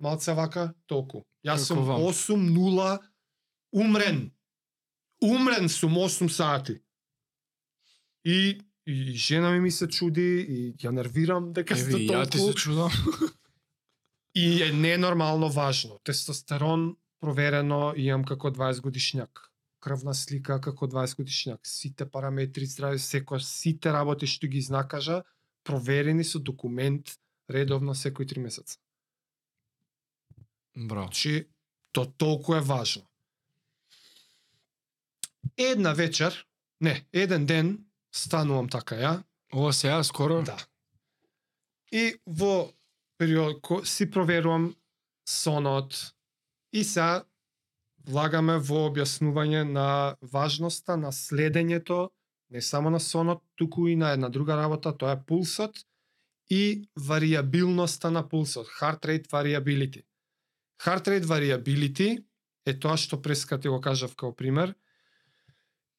[0.00, 1.24] малце вака, толку.
[1.44, 2.00] Јас сум Како вам?
[2.00, 2.98] 8-0
[3.72, 4.30] умрен.
[5.22, 6.80] Умрен сум 8 сати.
[8.24, 12.38] И, и жена ми ми се чуди и ја нервирам дека сте Еви, ја ти
[12.38, 12.52] толку.
[12.52, 12.90] се чудам.
[14.38, 15.98] И е ненормално важно.
[16.04, 19.48] Тестостерон проверено имам како 20 годишњак.
[19.82, 21.66] Крвна слика како 20 годишњак.
[21.66, 25.24] Сите параметри здрави, секој сите работи што ги знакажа
[25.66, 27.16] проверени со документ
[27.50, 28.78] редовно секој 3 месеца.
[30.76, 31.10] Браво.
[31.10, 31.48] Значи,
[31.92, 33.02] то толку е важно.
[35.56, 36.46] Една вечер,
[36.80, 37.78] не, еден ден,
[38.14, 39.14] станувам така ја,
[39.52, 40.42] Ова сега скоро?
[40.42, 40.56] Да.
[41.92, 42.72] И во
[43.18, 44.74] период ко си проверувам
[45.28, 46.14] сонот
[46.72, 47.22] и се
[48.08, 52.08] влагаме во објаснување на важноста на следењето
[52.50, 55.76] не само на сонот, туку и на една друга работа, тоа е пулсот
[56.50, 60.02] и вариабилноста на пулсот, heart rate variability.
[60.80, 62.24] Heart rate variability
[62.66, 64.74] е тоа што преска ти го кажав како пример,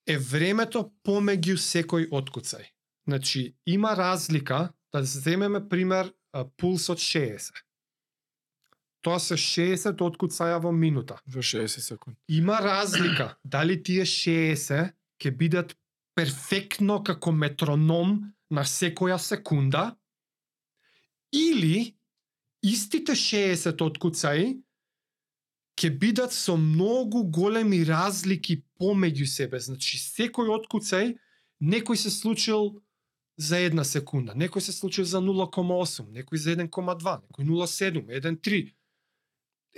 [0.07, 2.65] е времето помеѓу секој откуцај.
[3.05, 6.13] Значи, има разлика да земеме пример
[6.57, 7.63] пулс од 60.
[9.01, 11.19] Тоа се 60 откуцаја во минута.
[11.25, 12.19] Во 60 секунди.
[12.27, 15.75] Има разлика дали тие 60 ќе бидат
[16.15, 19.95] перфектно како метроном на секоја секунда
[21.31, 21.95] или
[22.65, 24.57] истите 60 откуцаи
[25.79, 29.59] ќе бидат со многу големи разлики помеѓу себе.
[29.63, 31.15] Значи, секој откуцај,
[31.63, 32.81] некој се случил
[33.39, 38.59] за една секунда, некој се случи за 0,8, некој за 1,2, некој 0,7, 1,3.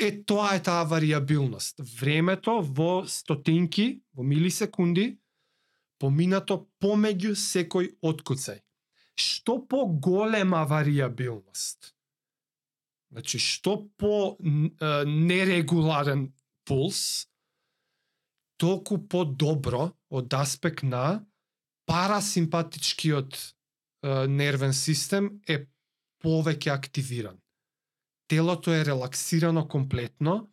[0.01, 1.81] Е, тоа е таа вариабилност.
[1.99, 5.19] Времето во стотинки, во милисекунди,
[6.01, 8.63] поминато помеѓу секој откуцај.
[9.15, 11.93] Што по-голема вариабилност,
[13.11, 16.29] Значи, што по нерегуларен
[16.63, 17.27] пулс,
[18.55, 21.25] толку по-добро од аспект на
[21.85, 25.65] парасимпатичкиот е, нервен систем е
[26.23, 27.37] повеќе активиран.
[28.27, 30.49] Телото е релаксирано комплетно,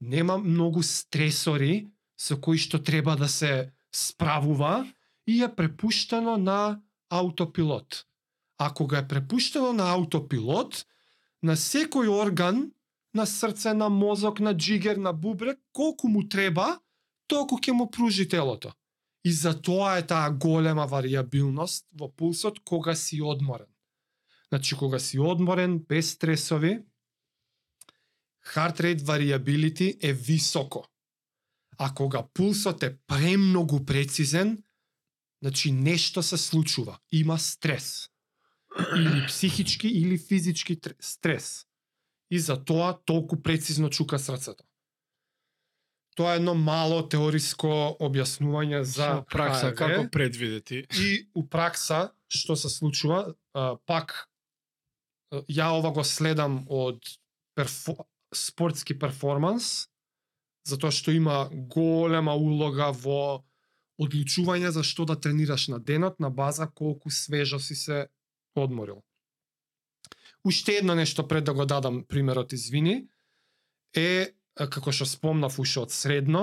[0.00, 4.86] нема многу стресори со кои што треба да се справува
[5.26, 6.80] и е препуштено на
[7.10, 8.04] аутопилот.
[8.58, 10.84] Ако го е препуштено на аутопилот,
[11.42, 12.70] на секој орган,
[13.14, 16.78] на срце, на мозок, на джигер, на бубрек, колку му треба,
[17.26, 18.72] толку ќе му пружи телото.
[19.24, 23.70] И за тоа е таа голема варијабилност во пулсот кога си одморен.
[24.48, 26.82] Значи, кога си одморен, без стресови,
[28.54, 30.86] heart rate variability е високо.
[31.78, 34.62] А кога пулсот е премногу прецизен,
[35.42, 38.08] значи нешто се случува, има стрес.
[38.96, 41.66] Или психички или физички стрес.
[42.30, 44.64] И за тоа толку прецизно чука срцето.
[46.14, 49.76] Тоа е едно мало теориско објаснување за пракса HRV.
[49.76, 50.84] како предвидети.
[51.00, 54.28] И у пракса, што се случува, а, пак
[55.48, 57.00] ја ова го следам од
[57.56, 57.96] перфо,
[58.34, 59.88] спортски перформанс,
[60.68, 63.42] затоа што има голема улога во
[64.00, 68.06] одлучување за што да тренираш на денот на база колку свежо си се
[68.54, 69.02] одморил.
[70.44, 73.06] Уште едно нешто пред да го дадам примерот, извини,
[73.94, 76.42] е, како што спомнав уште од средно,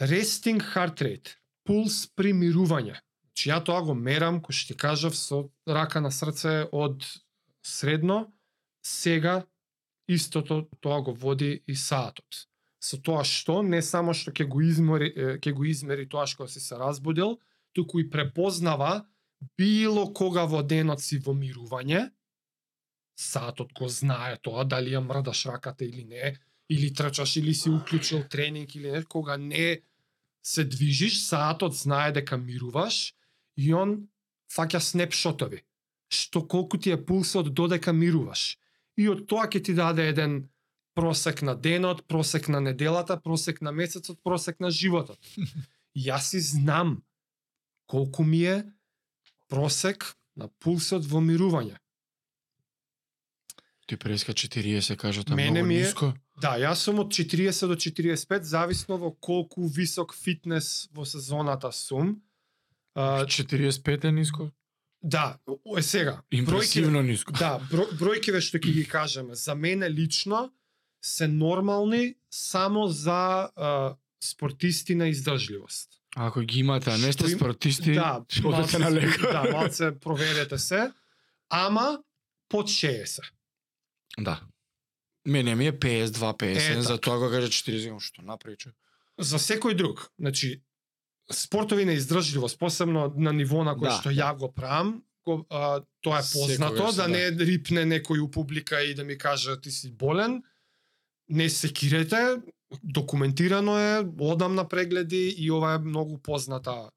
[0.00, 2.98] resting heart rate, пулс при мирување.
[3.28, 7.06] Значи ја тоа го мерам, кој што ти кажав, со рака на срце од
[7.62, 8.32] средно,
[8.82, 9.44] сега
[10.08, 12.46] истото тоа го води и саатот.
[12.80, 15.12] Со тоа што не само што ќе го измери
[15.42, 17.38] ќе го измери тоа што си се разбудил,
[17.74, 19.06] туку и препознава
[19.58, 22.08] било кога во денот си во мирување,
[23.18, 26.36] саатот го знае тоа, дали ја мрдаш раката или не,
[26.68, 29.80] или трчаш, или си уклучил тренинг, или не, кога не
[30.42, 33.14] се движиш, саатот знае дека мируваш
[33.56, 34.08] и он
[34.54, 35.64] фаќа снепшотови.
[36.08, 38.56] Што колку ти е пулсот додека мируваш.
[38.96, 40.48] И од тоа ќе ти даде еден
[40.94, 45.18] просек на денот, просек на неделата, просек на месецот, просек на животот.
[46.08, 47.02] Јас си знам
[47.86, 48.56] колку ми е
[49.48, 51.76] просек на пулсот во мирување.
[53.88, 56.12] Ти преска 40, кажа тоа Мене многу ми е- ниско.
[56.40, 62.20] Да, јас сум од 40 до 45, зависно во колку висок фитнес во сезоната сум.
[62.94, 64.50] А, 45 е ниско?
[65.02, 65.38] да,
[65.78, 66.20] е сега.
[66.32, 67.32] Импресивно ниско.
[67.32, 70.52] Да, бро, бројкиве што ќе ги кажеме, за мене лично
[71.00, 75.88] се нормални само за а, спортисти на издржливост.
[76.16, 79.32] Ако ги имате, а не сте спортисти, Да, одете на лекар.
[79.32, 80.92] Да, малце проверете се.
[81.48, 82.02] Ама
[82.48, 83.20] под 60.
[84.18, 84.40] Да.
[85.26, 88.76] Мене ми е 52 50, Е, за тоа го кажа 40, што направи човек.
[89.18, 90.62] За секој друг, значи
[91.32, 94.14] спортови на издржливост, посебно на ниво на кој Да, што да.
[94.14, 97.08] ја го правам, го, а, тоа е познато, Секогаш, да да.
[97.08, 100.42] не рипне некој у публика и да ми каже ти си болен.
[101.28, 102.40] Не се кирете,
[102.82, 106.90] документирано е, одам на прегледи и ова е многу позната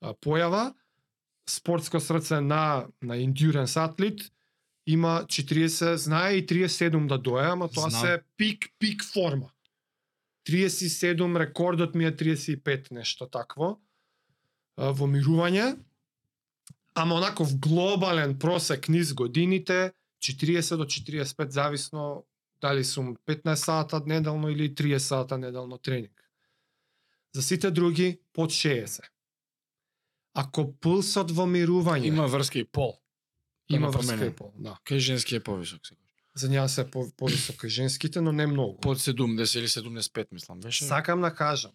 [0.00, 0.74] а, појава.
[1.48, 4.20] Спортско срце на на endurance атлет
[4.88, 8.00] има 40, знае и 37 да доја, ама тоа Знам.
[8.00, 9.50] се пик пик форма.
[10.48, 13.76] 37 рекордот ми е 35 нешто такво
[14.76, 15.76] во мирување.
[16.94, 19.92] Ама онаков глобален просек низ годините
[20.24, 22.24] 40 до 45 зависно
[22.60, 26.24] дали сум 15 сата неделно или 30 сата неделно тренинг.
[27.34, 29.04] За сите други под 60.
[30.34, 32.96] Ако пулсот во мирување Има врска и пол.
[33.68, 34.32] Има да врска напоменем.
[34.32, 34.78] и пол, да.
[34.84, 36.00] Кај женски е повисок сега.
[36.34, 38.78] За неа се по повисока и женските, но не многу.
[38.80, 40.84] Под 70 или 75 мислам, беше.
[40.84, 41.72] Сакам да кажам,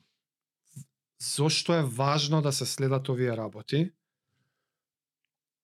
[1.36, 3.92] зошто е важно да се следат овие работи?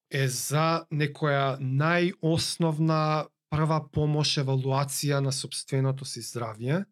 [0.09, 6.83] е за некоја најосновна прва помош евалуација на собственото си здравје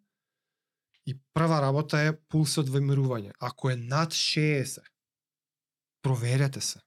[1.05, 3.33] и прва работа е пулсот во мирување.
[3.39, 4.81] Ако е над 60,
[6.01, 6.79] проверете се.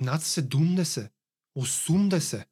[0.00, 1.08] Над 70,
[1.56, 2.44] 80,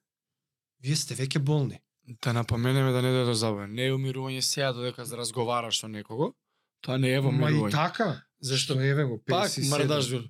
[0.81, 1.81] вие сте веќе болни.
[2.23, 3.67] Да напоменеме да не дојде до забава.
[3.67, 6.35] Не е умирување сега додека разговараш со некого.
[6.81, 9.71] Тоа не е во Ма и така, Зашто еве го Пак 57.
[9.71, 10.23] мрдаш дур.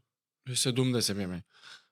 [0.48, 1.42] 70 беме.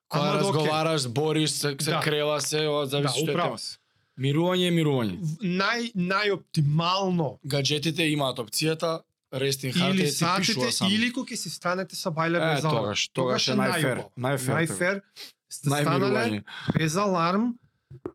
[0.07, 1.99] Кога Ама, разговараш, бориш, се, се Да.
[1.99, 3.59] крела се, Да, зависи што е управо тема.
[3.59, 3.77] си.
[4.19, 5.17] Мирување е мирување.
[5.41, 9.01] Нај најоптимално Гаджетите имаат опцијата
[9.33, 12.77] Resting Heart или сатите или кога ќе си станете со бајле без аларм.
[12.77, 14.03] тогаш, тогаш е најфер.
[14.13, 14.53] Најфер.
[14.59, 15.01] Најфер.
[15.49, 16.43] Сте станале
[16.77, 17.53] без аларм,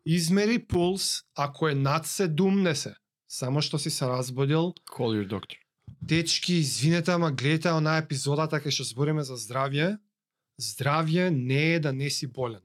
[0.05, 2.95] измери пулс, ако е над 70,
[3.27, 5.59] само што си се разбудил, Call your doctor.
[6.01, 9.97] Дечки, извинете, ама гледате онаа епизодата кај што збориме за здравје.
[10.59, 12.63] Здравје не е да не си болен.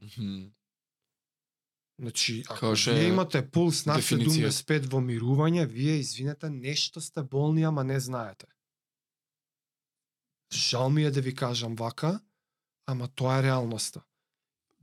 [1.99, 4.51] Значи, ако што вие имате пулс над дефиниција.
[4.51, 8.47] 75 во мирување, вие, извинете, нешто сте болни, ама не знаете.
[10.53, 12.21] Жал ми е да ви кажам вака,
[12.87, 14.03] ама тоа е реалноста.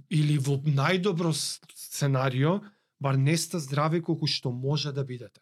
[0.10, 2.62] Или во најдобро сценарио,
[3.00, 5.42] бар не сте здрави колку што може да бидете.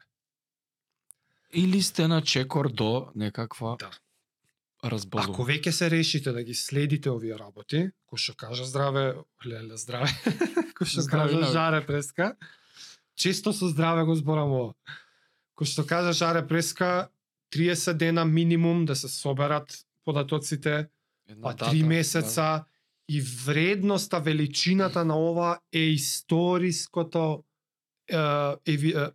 [1.54, 3.92] Или сте на чекор до некаква Да.
[4.84, 5.34] Разболува.
[5.34, 9.14] Ако веќе се решите да ги следите овие работи, кој што кажа здраве,
[9.46, 10.12] леле здраве,
[10.78, 11.52] кој што Здраве, кажа да.
[11.52, 12.34] жаре преска,
[13.16, 14.74] често со здраве го зборам ово.
[15.60, 17.10] Кој што кажа жаре преска,
[17.52, 20.88] 30 дена минимум да се соберат податоците,
[21.28, 21.88] Една па дата, 3 да.
[21.88, 22.66] месеца
[23.10, 27.44] и вредноста, величината на ова е историското
[28.08, 28.18] е,
[28.66, 29.10] еви, е,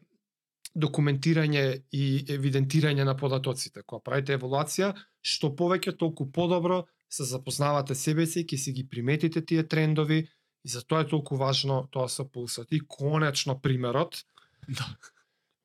[0.75, 3.83] документирање и евидентирање на податоците.
[3.87, 4.93] Кога правите еволуација,
[5.25, 10.25] што повеќе толку подобро се запознавате себе си, ќе си ги приметите тие трендови
[10.65, 12.73] и затоа е толку важно тоа со пулсот.
[12.73, 14.25] И конечно примерот,
[14.69, 14.97] Да.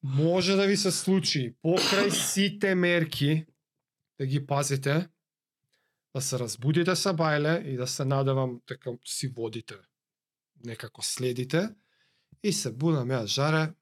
[0.04, 3.46] може да ви се случи покрај сите мерки
[4.20, 5.10] да ги пазите,
[6.16, 9.76] да се разбудите са бајле и да се надевам дека си водите,
[10.66, 11.70] некако следите
[12.44, 13.74] и се будам ја жаре.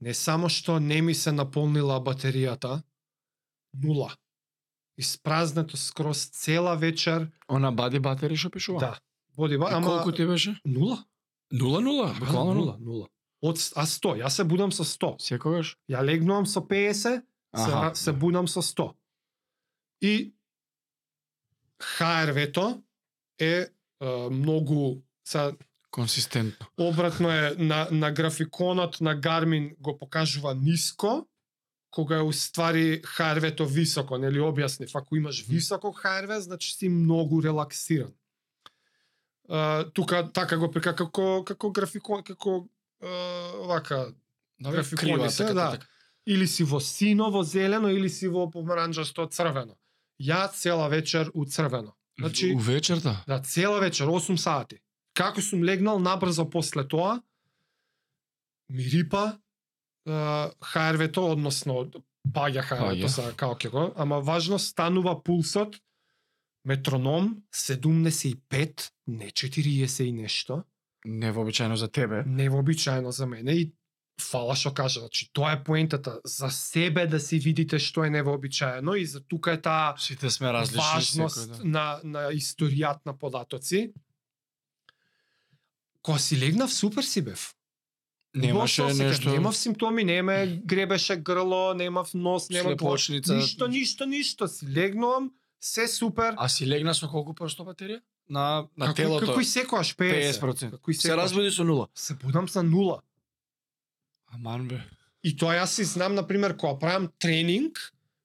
[0.00, 2.82] Не само што не ми се наполнила батеријата,
[3.82, 4.14] нула.
[4.98, 8.78] Испразнето скроз цела вечер, Она бади батери што пишува?
[8.80, 8.98] да.
[9.36, 10.60] Води ба, ама колку ти беше?
[10.64, 11.04] нула.
[11.52, 12.76] Нула нула, буквално нула.
[12.80, 13.08] нула.
[13.42, 15.16] Од а 100, јас се будам со 100.
[15.20, 15.76] Секогаш?
[15.90, 17.22] Ја легнувам со 50, се,
[17.52, 17.94] Аха.
[17.94, 18.94] се будам со 100.
[20.00, 20.34] И
[21.78, 22.82] ХРВ-то
[23.38, 23.68] е, е
[24.30, 25.56] многу са
[25.90, 26.66] Консистентно.
[26.78, 31.26] обратно е на на графиконот на Garmin го покажува ниско,
[31.94, 38.10] кога е уствари ХРВ-то високо, нели објаснив, ако имаш високо ХРВ, значи си многу релаксиран.
[39.48, 42.64] Uh, тука така го прика како како графикон како
[43.02, 44.14] uh, вака
[44.60, 45.70] Да, Графикони крива, се, така, да.
[45.70, 45.86] така.
[46.26, 49.76] или си во синово зелено или си во помаранџасто црвено.
[50.20, 51.92] Ја цела вечер у црвено.
[52.18, 53.24] Значи, У вечерта?
[53.26, 54.78] да, цела вечер, 8 сати.
[55.14, 57.20] Како сум легнал набрзо после тоа,
[58.68, 59.38] ми рипа
[60.06, 61.90] ХРВ-то, односно
[62.28, 63.06] паѓа Паѓа.
[63.08, 65.76] са како ќе го, ама важно станува пулсот,
[66.64, 70.64] метроном 75, не 40 и нешто,
[71.06, 72.22] Невообичаено за тебе.
[72.26, 73.72] невообичаено за мене и
[74.20, 78.94] фала што кажа, значи тоа е поентата за себе да си видите што е невообичаено
[78.94, 80.80] и за тука е таа Сите сме различни.
[80.94, 81.64] важност секој, да.
[81.64, 83.92] на на историјат на податоци.
[86.02, 87.54] Кога си легнав супер си бев.
[88.34, 89.30] Немаше се осеќав, нешто...
[89.30, 93.34] Немав симптоми, не ме гребеше грло, немав нос, немав Слепоочница.
[93.34, 94.48] Ништо, ништо, ништо.
[94.48, 95.30] Си легнувам,
[95.60, 96.34] се супер.
[96.36, 98.00] А си легна со колку просто батерија?
[98.28, 99.26] На, на како, телото?
[99.26, 100.40] како и секојаш 50.
[100.40, 100.70] 50%.
[100.70, 101.16] Како и Се секојаш.
[101.16, 101.88] разбуди со нула.
[101.94, 103.02] Се будам за нула.
[104.34, 104.80] Аман бе.
[105.22, 107.78] И тоа јас си знам, на пример, кога правам тренинг,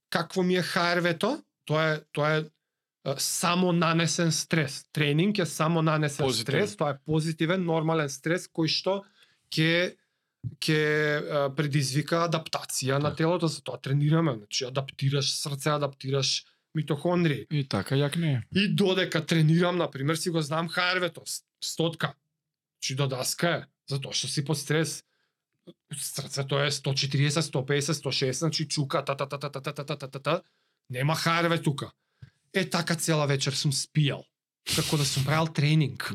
[0.10, 2.43] какво ми е ХРВ-то, тоа е, тоа е
[3.05, 4.86] е, само нанесен стрес.
[4.91, 6.68] Тренинг е само нанесен Позитивен.
[6.68, 9.03] стрес, тоа е позитивен, нормален стрес кој што
[9.51, 9.95] ќе
[10.59, 17.45] ќе предизвика адаптација на телото, за тоа тренираме, значи адаптираш срце, адаптираш митохондрии.
[17.51, 18.43] И така, јак не.
[18.55, 22.13] И додека тренирам, на пример, си го знам ХРВ-то, с- стотка.
[22.79, 25.03] Чи до даска е, затоа што си под стрес.
[25.93, 29.95] Срцето е 140, 150, 160, значи чука, та та та та та та та та
[29.97, 30.41] та та та
[30.89, 31.91] Нема ХРВ тука.
[32.53, 34.23] Е така цела вечер сум спијал.
[34.75, 36.13] Како да сум правил тренинг.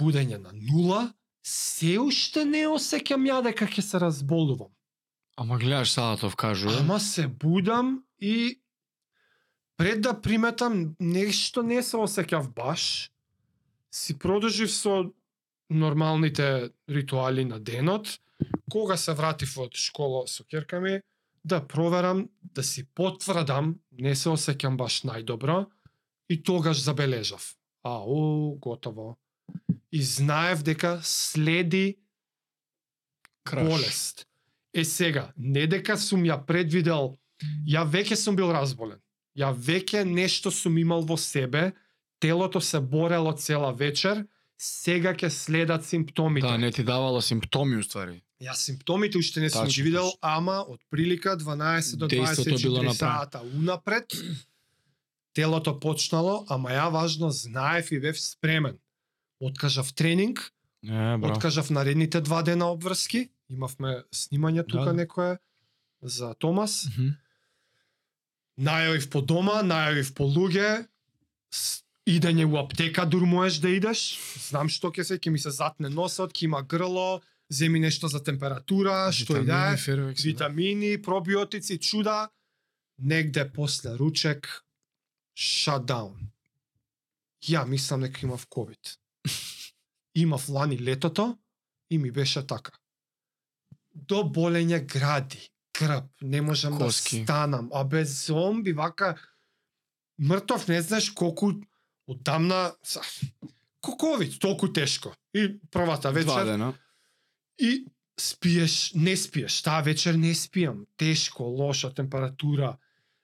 [0.00, 1.12] Будење на нула,
[1.42, 4.70] се уште не осеќам ја дека ќе се разболувам.
[5.36, 6.78] Ама гледаш Салатов кажува.
[6.80, 8.60] Ама се будам и
[9.76, 13.10] пред да приметам нешто не се осеќав баш,
[13.90, 15.10] си продолжив со
[15.70, 18.18] нормалните ритуали на денот,
[18.70, 21.00] кога се вратив од школа со ќерка ми,
[21.44, 25.66] да проверам, да си потврдам, не се осеќам баш најдобро,
[26.28, 27.54] и тогаш забележав.
[27.82, 29.16] А, о, готово.
[29.92, 31.98] И знаев дека следи
[33.44, 33.68] Краш.
[33.68, 34.26] болест.
[34.74, 37.18] Е сега, не дека сум ја предвидел,
[37.68, 39.00] ја веќе сум бил разболен.
[39.36, 41.72] Ја веќе нешто сум имал во себе,
[42.20, 44.24] телото се борело цела вечер,
[44.58, 46.46] сега ќе следат симптомите.
[46.46, 48.22] Да, не ти давало симптоми уствари.
[48.42, 52.88] Јас симптомите уште не сум ги видел, ама од прилика 12 до Дејството било 24
[52.88, 52.94] направено.
[52.94, 54.16] сата унапред,
[55.32, 58.78] телото почнало, ама ја важно знаев и бев спремен.
[59.42, 61.32] Откажав тренинг, Не, бро.
[61.32, 63.28] Откажав наредните два дена обврски.
[63.50, 64.92] Имавме снимање тука Да, да.
[64.92, 65.38] некое
[66.02, 66.86] за Томас.
[66.90, 67.14] Мгм.
[68.58, 70.86] Најавив по дома, најавив по луѓе.
[72.06, 74.18] Идење у аптека дур можеш да идеш.
[74.50, 78.18] Знам што ќе се, ќе ми се затне носот, ќе има грло, земи нешто за
[78.24, 80.22] температура, што и да Витамини, е, да.
[80.22, 82.28] витамини, пробиотици, чуда.
[82.98, 84.64] Негде после ручек,
[85.36, 86.14] shutdown.
[87.42, 88.98] Ја мислам дека имав COVID.
[90.14, 91.38] Имав лани летото
[91.90, 92.72] и ми беше така.
[93.94, 97.18] До болење гради, крп, не можам Коски.
[97.18, 99.16] да станам, а без зомби вака
[100.18, 101.52] мртов не знаеш колку
[102.06, 103.00] одамна са-
[103.80, 105.14] ко COVID, толку тешко.
[105.34, 106.74] И првата вечер дена.
[107.60, 107.86] и
[108.20, 112.76] спиеш, не спиеш, таа вечер не спиам, тешко, лоша температура,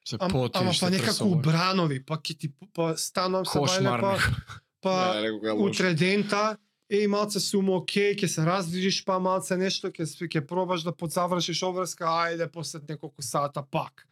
[0.08, 4.16] Се потиш, ама па некако убранови, па ќе ти па станам се бајле, па
[4.80, 6.56] па Да, утре дента,
[6.88, 10.92] еј малце сум окей, ќе се раздвижиш па малце нешто, ќе спи- ќе пробаш да
[10.92, 14.06] подзавршиш обврска, ајде после неколку сата пак.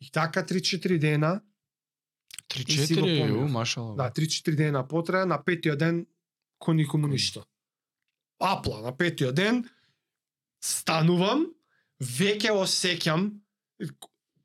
[0.00, 1.40] И така 3-4 дена,
[2.56, 3.36] И си го 3-4, помнев.
[3.38, 3.94] у, машала.
[3.94, 6.06] да, 3-4 дена потрае, на петиот ден
[6.58, 7.10] ко никому Кој?
[7.10, 7.44] ништо.
[8.40, 9.68] Апла на петиот ден
[10.60, 11.46] станувам,
[12.00, 13.30] веќе осеќам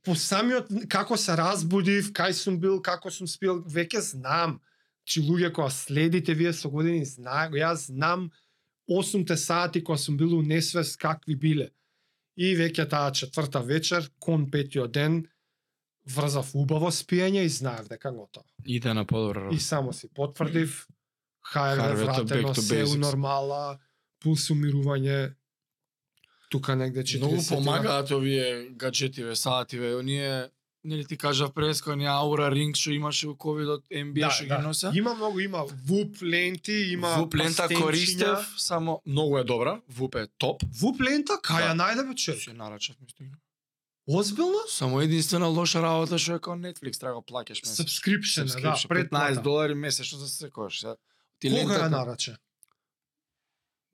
[0.04, 4.60] по самиот како се разбудив, кај сум бил, како сум спил, веќе знам.
[5.06, 8.32] Чи луѓе кои следите вие со години знае, јас знам
[8.90, 11.70] 8 сати кога сум бил у несвест какви биле.
[12.36, 15.24] И веќе таа четврта вечер, кон петиот ден,
[16.06, 18.46] врзав убаво спиење и знаев дека готово.
[18.66, 20.88] Иде на подобра И само си потврдив,
[21.54, 23.80] HRV-то вратено, се у нормала,
[24.20, 25.36] пулс умирување,
[26.50, 30.50] тука негде 40 Многу помагаат овие гаджетиве, саативе, оние
[30.86, 34.50] нели ти кажав преско, оние Aura Ring што имаше у ковидот, NBA Да, што ги
[34.50, 34.58] да.
[34.60, 34.92] носа.
[34.94, 40.28] Има многу, има ВУП ленти, има Вуп лента користев, само многу е добра, Вуп е
[40.38, 40.64] топ.
[40.72, 41.84] ВУП лента, кај ја Да.
[41.84, 42.42] најде бе човек?
[42.42, 43.38] Се нарачав ми стигна.
[44.08, 44.60] Озбилно?
[44.70, 47.86] Само единствена лоша работа што е као Netflix, треба го плаќаш месечно.
[47.86, 49.42] Subscription, да, Subscription, 15 предплата.
[49.42, 50.96] долари месечно за секојаш.
[51.40, 52.38] Ти Кога ја нараче?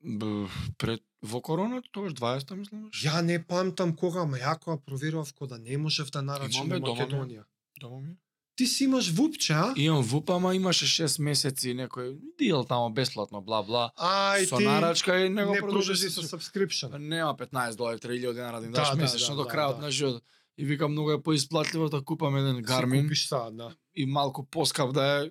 [0.04, 2.90] Б, пред во короната тогаш 20 мислам.
[2.90, 6.68] Ја не памтам кога, ама ја кога проверував кога не можев да нарачам?
[6.68, 7.44] Македонија.
[7.80, 8.16] Дома ми.
[8.56, 9.74] Ти си имаш ВУПче, а?
[9.76, 13.92] Имам ВУП, ама имаше 6 месеци некој дил тамо бесплатно, бла бла.
[13.96, 16.98] Ај Со ти нарачка и не го не продолжи со subscription.
[16.98, 19.76] Нема 15 долари, 3000 денара да им Да, даш да, месечно да, до да, крајот
[19.76, 19.82] да.
[19.82, 20.22] на живот.
[20.58, 23.74] И викам многу е поисплатливо да купам еден Си Garmin Купиш сад, да.
[23.94, 25.30] и малку поскап да е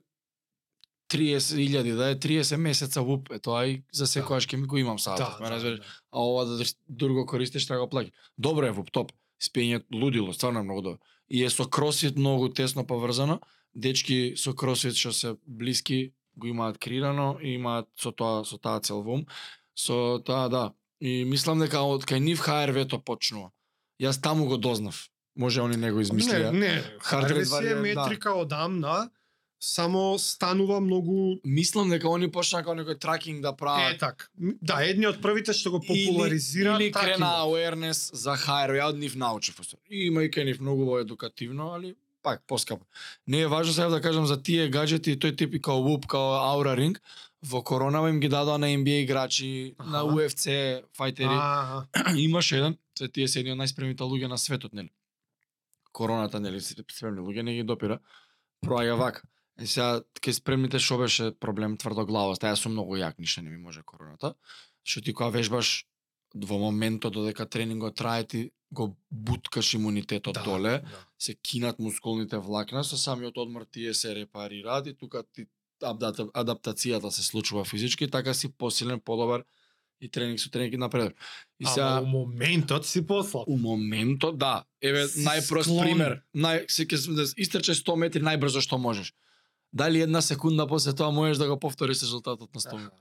[1.11, 4.99] 30.000 да е 30 месеца ВУП, е тоа и за секојаш ќе ми го имам
[4.99, 5.79] саатов, ме разбереш?
[5.79, 5.85] да.
[6.11, 8.11] а ова да друго користиш го плаќа.
[8.37, 9.11] Добро е ВУП, топ.
[9.41, 10.99] Спиење лудило, стварно е многу добро.
[11.29, 13.41] И е со кросфит многу тесно поврзано.
[13.73, 18.79] Дечки со кросфит што се блиски го имаат креирано и имаат со тоа со таа
[18.79, 19.25] цел во ум.
[19.75, 20.73] Со таа да.
[20.99, 23.51] И мислам дека од кај нив HRV-то почнува.
[23.99, 25.09] Јас таму го дознав.
[25.35, 26.51] Може они не го измислија.
[26.51, 27.81] Не, не, HRV е да.
[27.81, 29.09] метрика одамна,
[29.61, 33.93] само станува многу Мислам дека они почнаа како некој тракинг да прават.
[33.93, 34.25] Е така.
[34.37, 38.97] Да, едни од првите што го популаризира или, или крена awareness за HR, ја од
[38.97, 39.61] нив научив.
[39.89, 42.85] И има и кај нив многу едукативно, али пак поскапо.
[43.27, 46.73] Не е важно сега да кажам за тие гаджети, тој типи као Whoop, као Aura
[46.77, 46.97] Ring,
[47.41, 49.89] во коронава им ги дадоа на NBA играчи, Аха.
[49.89, 51.37] на UFC фајтери.
[51.37, 51.85] А,
[52.17, 54.89] Имаше еден, се тие се едни од најспремните луѓе на светот, нели?
[55.91, 57.99] Короната, нели, сите спремни луѓе не ги допира.
[58.65, 59.21] Проаѓа вака.
[59.61, 62.41] Е сега, кај спремните шо беше проблем тврдоглавост.
[62.41, 64.33] Ја сум многу јак, ништо не ми може короната.
[64.83, 65.85] Што ти кога вежбаш
[66.33, 71.05] во моментот додека тренингот трае ти го буткаш имунитетот да, доле, Да.
[71.19, 75.45] се кинат мускулните влакна, со самиот одмор тие се репарираат и тука ти
[75.83, 79.43] адапта- адаптацијата се случува физички, така си посилен, подобар
[80.01, 81.13] и тренинг со тренинг и напредок.
[81.59, 83.43] И Ама сега у моментот си послаб.
[83.47, 85.83] у моментот да, еве најпрост склон.
[85.83, 89.13] пример, нај се ќе да истрчеш 100 метри најбрзо што можеш.
[89.73, 92.97] Дали една секунда после тоа можеш да го повториш резултатот на 100 метри?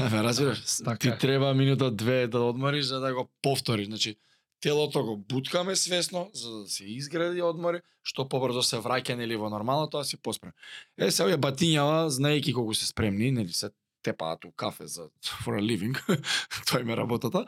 [0.00, 0.64] Ме разбираш?
[0.84, 3.86] Така Ти треба минута две да одмориш за да го повториш.
[3.86, 4.16] Значи,
[4.60, 9.50] телото го буткаме свесно за да се изгради одмори, што побрзо се враќа нели во
[9.50, 10.54] нормално, тоа си поспрем.
[10.98, 13.70] Е, се овие батињава, знаејќи колку се спремни, нели се
[14.02, 15.08] тепаат у кафе за
[15.42, 15.98] for a living,
[16.70, 17.46] тоа им е работата.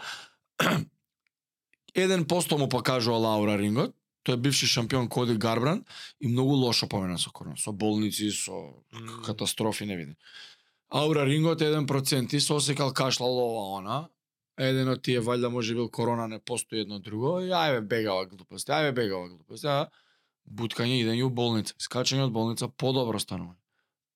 [1.95, 3.95] Еден посто му покажува Лаура Рингот,
[4.25, 5.85] тој е бивши шампион Коди Гарбран
[6.21, 8.75] и многу лошо помена со корона, со болници, со
[9.25, 10.17] катастрофи не невидни.
[10.91, 14.09] Аура Рингот еден проценти, со осекал кашла лова она,
[14.59, 18.69] еден од тие валјда може бил корона не постои едно друго и ајве бегава глупост,
[18.69, 19.91] ајве бегава глупост, а
[20.47, 23.57] буткање и у болница, скачање од болница подобро станува.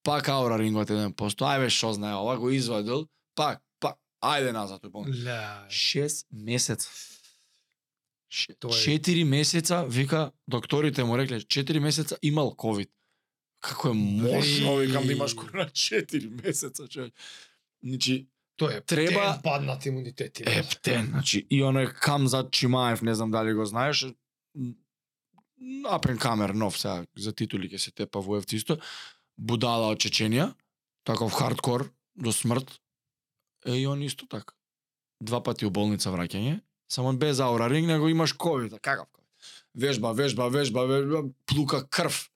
[0.02, 4.84] Пак аура рингот еден посто, ајве што знае ова го извадил, пак, пак, ајде назад
[4.84, 5.66] у болница.
[5.68, 6.88] Шест месец.
[8.32, 12.90] 4 месеца, вика, докторите му рекле, 4 месеца имал ковид.
[13.60, 17.12] Како е можно, викам да имаш корона 4 месеца, човек.
[17.82, 18.26] Ничи,
[18.56, 20.42] Тоа е треба паднат имунитети.
[20.46, 24.06] Ептен, значи и оно е кам за Чимаев, не знам дали го знаеш.
[25.84, 28.78] Апрен камер нов сега за титули ќе се тепа во ефт исто.
[29.38, 30.52] Будала од Чеченија,
[31.04, 32.68] таков хардкор до смрт.
[33.66, 34.54] Е и он исто така.
[35.22, 36.60] Два пати у болница враќање
[36.92, 39.28] само без аура ринг, него имаш ковид, а какав ковид?
[39.74, 42.30] Вежба, вежба, вежба, вежба, плука крв.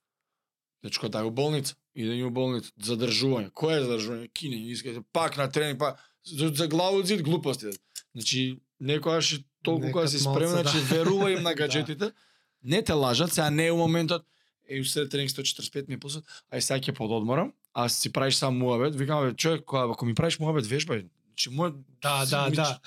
[0.84, 3.50] Дечко да е у болница, иде у болница, задржување.
[3.52, 4.30] Кој е задржување?
[4.32, 7.74] Кине, искате пак на тренинг, па за, за главу зид глупости.
[8.14, 10.62] Значи, некојаш толку кога си спремен, да.
[10.62, 11.56] значи верувај им на Да.
[11.60, 12.12] гаджетите.
[12.64, 14.24] Не те лажат, сега не е у моментот,
[14.68, 18.56] е уште тренинг 145 ми е пулсот, ај сега ќе пододморам, а си правиш сам
[18.58, 21.04] муабет, викам, бе, човек, кога, ако ми правиш муабет, вежбај.
[21.28, 22.80] Значи, мој, Да, да, да.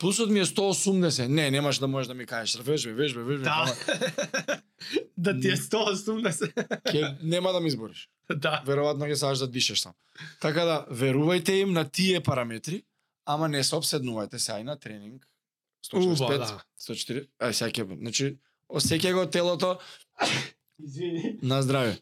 [0.00, 1.26] Пулсот ми е 180.
[1.28, 3.44] Не, немаш да можеш да ми кажеш, вежбај, вежбај, вежбај.
[3.44, 4.60] Да.
[5.16, 6.54] да ти е 180.
[6.88, 8.08] Ќе нема да ми избориш.
[8.32, 8.62] да.
[8.64, 9.92] Веројатно ќе сакаш да дишеш сам.
[10.40, 12.82] Така да, верувајте им на тие параметри,
[13.26, 15.28] ама не се обседнувајте сега и на тренинг.
[15.92, 16.62] 145, Уба, да.
[16.80, 18.38] 104, ај сега ќе, значи,
[18.72, 19.78] осеќај го телото
[20.80, 21.36] Извини.
[21.42, 21.98] на здраве.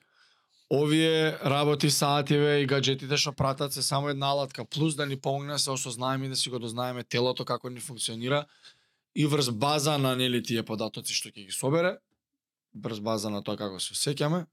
[0.70, 5.52] Овие работи, саативе и гаджетите што пратат се само една алатка, плюс да ни помогне
[5.52, 8.44] да се осознаеме и да си го дознаеме телото како ни функционира
[9.14, 11.96] и врз база на нели тие податоци што ќе ги собере,
[12.76, 14.44] врз база на тоа како се осеќаме,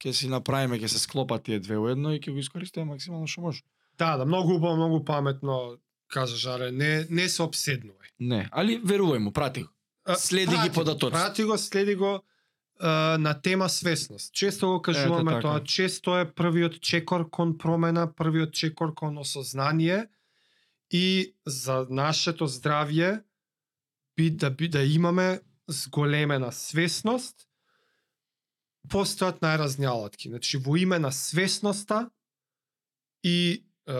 [0.00, 3.28] ќе си направиме, ќе се склопат тие две во едно и ќе го искористиме максимално
[3.28, 3.60] што може.
[4.00, 5.76] Да, да, многу убаво, многу паметно
[6.08, 8.16] кажа Жаре, не не се обседнувај.
[8.18, 9.70] Не, али верувај му, прати го.
[10.16, 11.12] Следи ги прати го, податоци.
[11.12, 12.22] Прати го, следи го
[12.80, 14.34] на тема свесност.
[14.34, 15.40] Често го кажуваме Ете така.
[15.40, 20.08] тоа, често е првиот чекор кон промена, првиот чекор кон осознание
[20.90, 23.22] и за нашето здравје
[24.16, 27.46] би да би да имаме зголемена свесност
[28.88, 30.28] постојат најразни алатки.
[30.28, 32.08] Значи во име на свесноста
[33.22, 33.92] и е,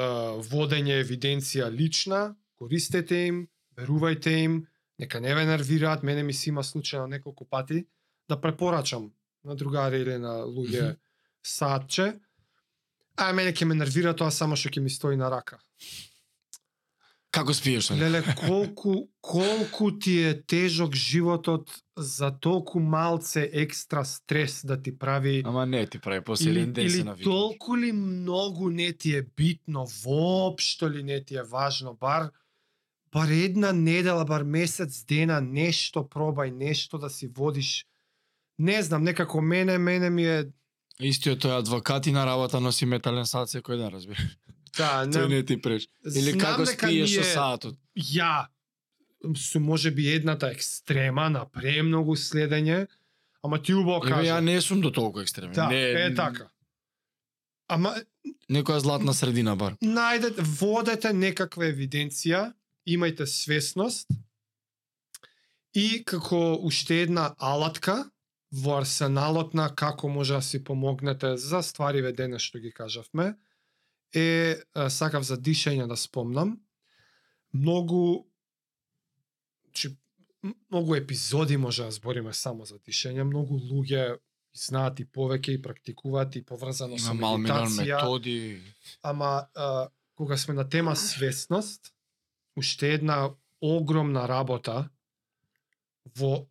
[0.50, 4.66] водење евиденција лична, користете им, верувајте им,
[4.98, 7.84] нека не ве нервираат, мене ми си има случајно неколку пати
[8.30, 9.10] да препорачам
[9.44, 10.94] на другари или на луѓе
[11.42, 12.12] саатче,
[13.16, 15.58] а мене ќе ме нервира тоа само што ќе ми стои на рака.
[17.30, 24.80] Како спиеш Леле, колку, колку ти е тежок животот за толку малце екстра стрес да
[24.82, 27.24] ти прави Ама не ти прави после или, ден се или навикаш.
[27.24, 32.30] толку ли многу не ти е битно, воопшто ли не ти е важно, бар
[33.12, 37.86] бар една недела, бар месец дена нешто пробај, нешто да си водиш.
[38.60, 40.44] Не знам, некако мене, мене ми е
[41.00, 44.36] Истиот тој адвокат и на работа носи метален саат секој ден, разбираш.
[44.76, 45.88] да, Тој не, не ти преш.
[46.04, 47.78] Или знам како спиеш со саатот.
[47.96, 48.46] ја
[49.36, 52.86] со може би едната екстрема на премногу следење,
[53.42, 54.40] ама ти убаво Еве ја кажа.
[54.40, 55.54] не сум до толку екстремен.
[55.56, 56.50] Да, не, е така.
[57.68, 57.94] Ама
[58.50, 59.76] Некоја златна средина бар.
[59.80, 62.52] најдете, водете некаква евиденција,
[62.86, 64.08] имајте свесност
[65.74, 68.10] и како уште една алатка
[68.52, 73.34] во арсеналот на како може да си помогнете за ствариве денес што ги кажавме,
[74.14, 74.58] е,
[74.88, 76.58] сакав за дишење да спомнам.
[77.54, 78.26] Многу
[79.72, 79.96] чи,
[80.70, 84.18] многу епизоди може да збориме само за дишење, многу луѓе
[84.52, 88.62] знаат и повеќе и практикуваат и поврзано со Има медитација методи.
[89.02, 91.94] ама а, кога сме на тема свесност,
[92.56, 94.88] уште една огромна работа
[96.16, 96.48] во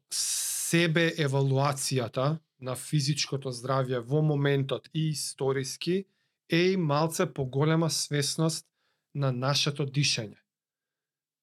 [0.69, 6.05] себе евалуацијата на физичкото здравје во моментот и историски
[6.49, 8.65] е и малце поголема свесност
[9.13, 10.37] на нашето дишење.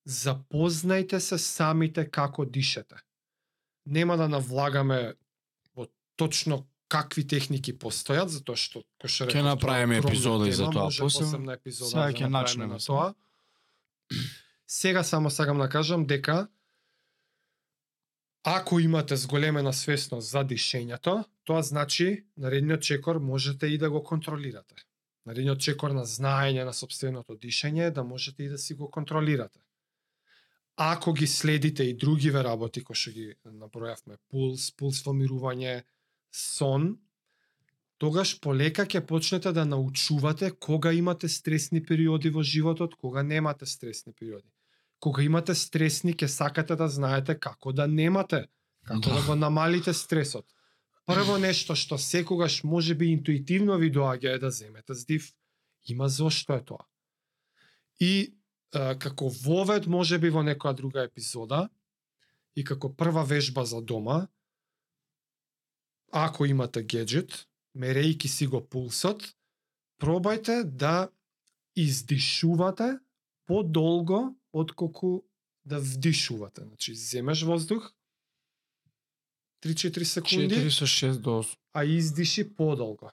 [0.07, 2.97] Запознајте се самите како дишете.
[3.87, 5.15] Нема да навлагаме
[5.75, 5.87] во
[6.17, 10.91] точно какви техники постојат, затоа што кој што Ќе реков, направиме епизода и за тоа.
[11.01, 13.15] посебна епизода сега да ќе направиме начнеме на со- тоа.
[14.67, 16.07] Сега само сакам да кажам
[18.49, 24.75] ако имате зголемена свесност за дишењето, тоа значи наредниот чекор можете и да го контролирате.
[25.27, 29.59] Наредниот чекор на знаење на собственото дишење е да можете и да си го контролирате.
[30.77, 35.83] Ако ги следите и другиве работи кои што ги набројавме, пулс, пулс помирување,
[36.31, 36.93] сон,
[37.99, 44.13] тогаш полека ќе почнете да научувате кога имате стресни периоди во животот, кога немате стресни
[44.13, 44.47] периоди.
[45.01, 48.47] Кога имате стресни, ќе сакате да знаете како да немате,
[48.87, 49.27] како да, Да.
[49.27, 50.47] го намалите стресот.
[51.07, 55.33] Прво нешто што секогаш може би интуитивно ви доаѓа е да земете здив.
[55.89, 56.87] Има зошто е тоа.
[58.01, 58.35] И
[58.75, 61.69] е, како вовед може би во некоја друга епизода
[62.57, 64.27] и како прва вежба за дома,
[66.13, 67.47] ако имате геджет,
[67.77, 69.23] мерејки си го пулсот,
[70.01, 71.09] пробајте да
[71.77, 72.99] издишувате
[73.47, 75.25] подолго отколку
[75.65, 76.63] да вдишувате.
[76.65, 77.95] Значи, земеш воздух
[79.63, 81.57] 3-4 секунди, 4 со 6 до 8.
[81.73, 83.11] а издиши подолго.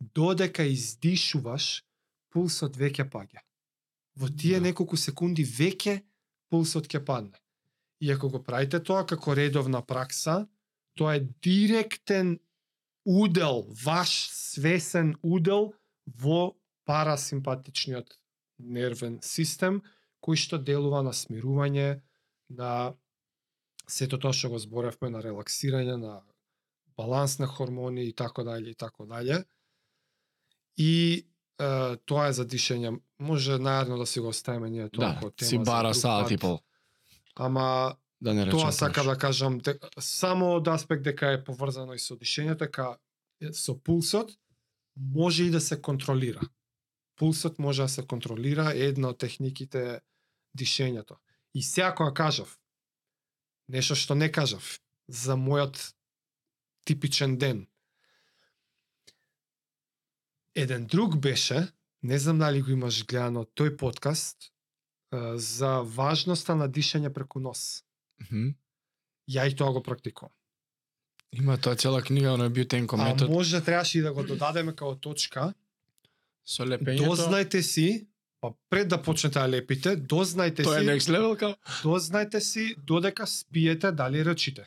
[0.00, 1.84] Додека издишуваш,
[2.32, 3.40] пулсот веќе паѓа.
[4.16, 4.66] Во тие Да.
[4.66, 6.02] неколку секунди веќе
[6.50, 7.38] пулсот ќе падне.
[8.00, 10.48] И ако го правите тоа како редовна пракса,
[10.96, 12.40] тоа е директен
[13.04, 15.72] удел, ваш свесен удел
[16.06, 18.18] во парасимпатичниот
[18.62, 19.82] нервен систем,
[20.22, 22.00] кој што делува на смирување,
[22.50, 22.94] на
[23.88, 26.20] сето тоа што го зборевме, на релаксирање, на
[26.96, 29.44] баланс на хормони и така дале и така дале.
[30.76, 31.26] И
[31.58, 32.94] е, тоа е за дишење.
[33.18, 36.60] Може наедно да си го оставиме ние тоа Да, тема си бара саат и пол.
[37.34, 39.14] Ама Да не речем тоа сакам повеќе.
[39.14, 42.96] да кажам де, само од аспект дека е поврзано и со дишењето, дека
[43.52, 44.30] со пулсот
[44.96, 46.40] може и да се контролира.
[47.16, 50.00] Пулсот може да се контролира, е една од техниките е
[50.58, 51.16] дишењето.
[51.54, 52.58] И сега кога кажав,
[53.68, 55.94] нешто што не кажав, за мојот
[56.84, 57.66] типичен ден.
[60.54, 61.68] Еден друг беше,
[62.02, 64.52] не знам дали го имаш гледано тој подкаст,
[65.12, 67.84] е, за важноста на дишење преку нос.
[68.20, 68.52] Мгм.
[69.28, 70.32] Ја и тоа го практикувам.
[71.32, 74.96] Има тоа цела книга на Бютенко А метод може требаше и да го додадеме како
[74.96, 75.54] точка.
[76.44, 77.06] Со лепењето.
[77.06, 78.06] Дознајте си,
[78.40, 81.54] па пред да почнете да лепите, дознајте Тоа е си, next level као.
[81.82, 84.66] дознајте си додека спиете дали речите.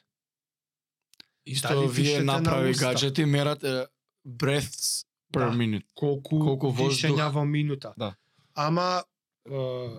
[1.46, 2.86] Исто Дали вие на направи уста?
[2.86, 3.86] гаджети мерат е,
[4.28, 5.52] breaths per Да.
[5.52, 5.84] minute.
[5.94, 7.94] Колку, Колку дишења во минута.
[7.98, 8.16] Да.
[8.56, 9.04] Ама
[9.46, 9.90] е,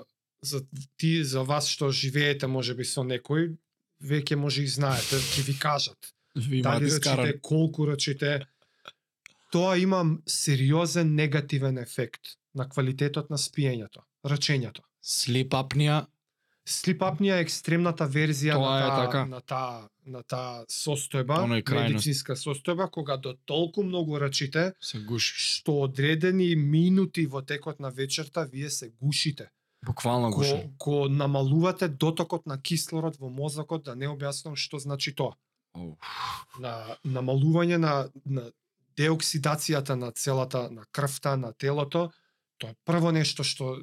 [0.43, 0.63] за
[0.97, 3.57] ти за вас што живеете можеби со некој,
[4.03, 5.99] веќе може и знаете, ќе ви кажат.
[6.37, 8.47] Ви дали речите, колку речите.
[9.51, 14.83] Тоа има сериозен негативен ефект на квалитетот на спиењето, речењето.
[15.03, 16.07] Sleep apnea,
[16.67, 19.25] Sleep apnea е екстремната верзија Тоа на таа така.
[19.25, 25.61] на таа на таа состојба, медицинска состојба кога до толку многу речите се гушиш.
[25.61, 29.49] што одредени минути во текот на вечерта вие се гушите.
[29.87, 30.53] Буквално гушиш.
[30.53, 35.37] Го, го намалувате дотокот на кислород во мозокот, да не објаснам што значи тоа.
[35.75, 35.97] Оу.
[36.59, 38.51] На намалување на, на
[38.97, 42.11] деоксидацијата на целата на крвта, на телото,
[42.59, 43.77] тоа е прво нешто што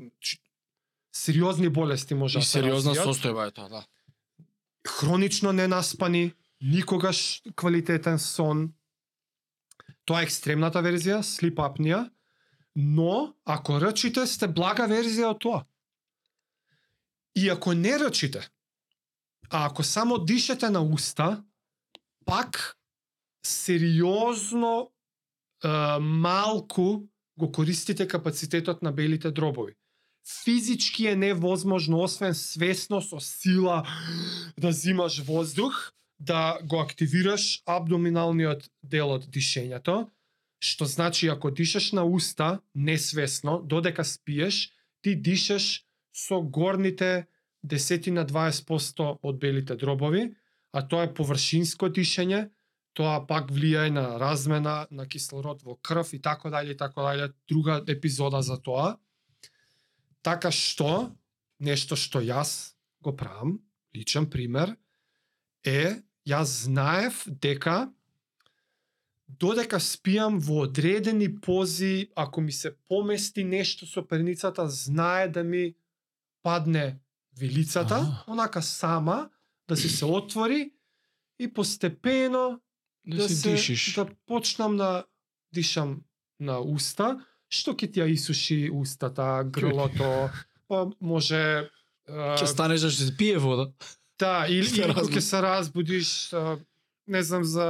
[1.13, 3.85] сериозни болести може да се сериозна состојба е тоа, да.
[4.87, 8.73] хронично ненаспани, никогаш квалитетен сон.
[10.05, 12.09] Тоа е екстремната верзија, sleep apnea,
[12.75, 15.61] но ако речите сте блага верзија од тоа.
[17.35, 18.49] И ако не речите,
[19.49, 21.43] а ако само дишете на уста,
[22.25, 22.77] пак
[23.45, 24.92] сериозно
[25.99, 27.07] малку
[27.37, 29.73] го користите капацитетот на белите дробови.
[30.43, 33.83] Физички е невозможно, освен свесно со сила
[34.57, 40.07] да зимаш воздух, да го активираш абдоминалниот дел од дишењето,
[40.63, 44.71] што значи ако дишеш на уста несвесно, додека спиеш,
[45.01, 45.83] ти дишеш
[46.15, 47.27] со горните
[47.63, 50.35] десетина 20% од белите дробови,
[50.71, 52.47] а тоа е површинско дишење,
[52.93, 57.31] тоа пак влијае на размена на кислород во крв и така дале и така дале,
[57.49, 58.97] друга епизода за тоа.
[60.21, 61.11] Така што
[61.59, 63.59] нешто што јас го правам,
[63.95, 64.75] личен пример,
[65.65, 67.91] е јас знаев дека
[69.27, 75.75] додека спијам во одредени пози, ако ми се помести нешто со перницата, знае да ми
[76.43, 76.99] падне
[77.39, 79.29] вилицата, онака сама,
[79.67, 80.73] да си се отвори
[81.39, 82.61] и постепено
[83.05, 83.95] Да, да, се дишиш.
[83.95, 85.03] да почнам да
[85.53, 86.01] дишам
[86.39, 87.19] на уста,
[87.51, 90.29] што ќе ти ја исуши устата, грлото,
[90.67, 91.69] па може
[92.07, 93.69] Ќе станеш да ќе пие вода.
[94.19, 96.57] Да, или, ќе се разбудиш, а,
[97.07, 97.67] не знам за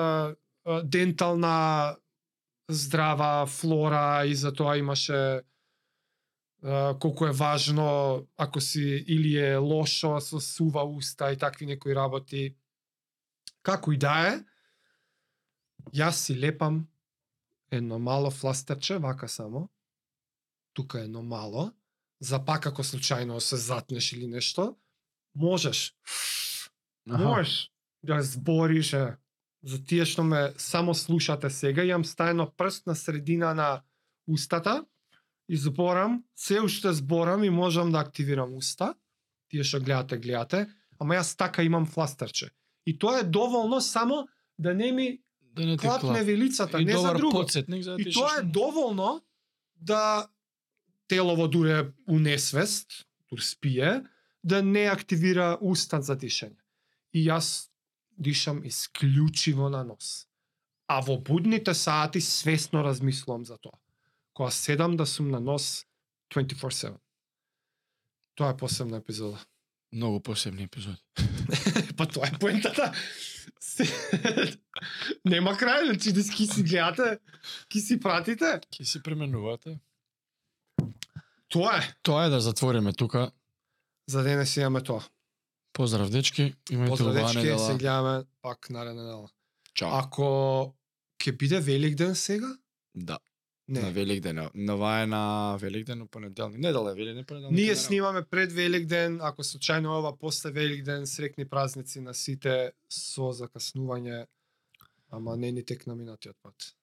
[0.65, 1.95] а, дентална
[2.69, 5.41] здрава флора и за тоа имаше
[6.64, 11.95] а, колку е важно ако си или е лошо со сува уста и такви некои
[11.95, 12.55] работи.
[13.61, 14.39] Како и да е,
[15.91, 16.88] јас си лепам
[17.72, 19.69] едно мало фластерче, вака само,
[20.73, 21.72] тука едно мало,
[22.19, 24.77] за пак ако случајно се затнеш или нешто,
[25.35, 25.95] можеш
[27.07, 27.72] Можеш
[28.03, 29.18] да збориш е.
[29.64, 33.84] За тие што ме само слушате сега, имам стајно прст на средина на
[34.27, 34.84] устата
[35.47, 38.93] и зборам, се уште зборам и можам да активирам уста.
[39.47, 40.68] Тие што гледате, гледате,
[40.99, 42.51] ама јас така имам фластерче.
[42.85, 44.27] И тоа е доволно само
[44.60, 45.22] да не ми
[45.55, 46.25] Да не те клапне клап.
[46.25, 47.31] вилицата, И не за друго.
[47.31, 49.21] подсетник за да И тоа е доволно
[49.75, 50.27] да
[51.07, 54.03] телово дуре у несвест, тур спие,
[54.43, 56.57] да не активира устат за дишење.
[57.13, 57.69] И јас
[58.17, 60.27] дишам исклучиво на нос.
[60.88, 63.77] А во будните сати свесно размислувам за тоа.
[64.34, 65.85] Кога седам да сум на нос
[66.31, 66.97] 24/7.
[68.35, 69.39] Тоа е посебна епизода.
[69.94, 70.98] Многу посебни епизоди.
[71.98, 72.91] па тоа е поентата.
[75.26, 77.20] Нема крај, значи да ки си гледате,
[77.70, 78.60] ки си пратите.
[78.74, 79.78] Ќе си пременувате.
[81.53, 81.94] Тоа е.
[82.02, 83.32] Тоа е да затвориме тука.
[84.10, 85.06] За денес имаме тоа.
[85.74, 89.30] Поздрав дечки, имајте Поздрав дечки, се гледаме пак наредна недела.
[89.74, 89.90] Чао.
[89.98, 90.26] Ако
[91.22, 92.49] ќе биде Великден сега?
[92.95, 93.18] Да.
[93.68, 93.81] Не.
[93.81, 94.49] На Великден.
[94.56, 96.60] Нова е на Великден, у понеделник.
[96.60, 97.60] Недела е Великден, понеделник.
[97.60, 104.26] Ние снимаме пред Великден, ако случајно ова после Великден, срекни празници на сите со закаснување,
[105.11, 106.76] ама не ни тек на минатиот пат.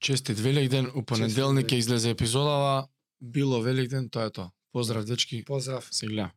[0.00, 2.88] Честит Великден, у понеделник ќе излезе епизодава.
[3.20, 4.50] Било Великден, тоа е тоа.
[4.72, 5.88] Поздрав дечки, Поздрав.
[5.90, 6.30] се гледа.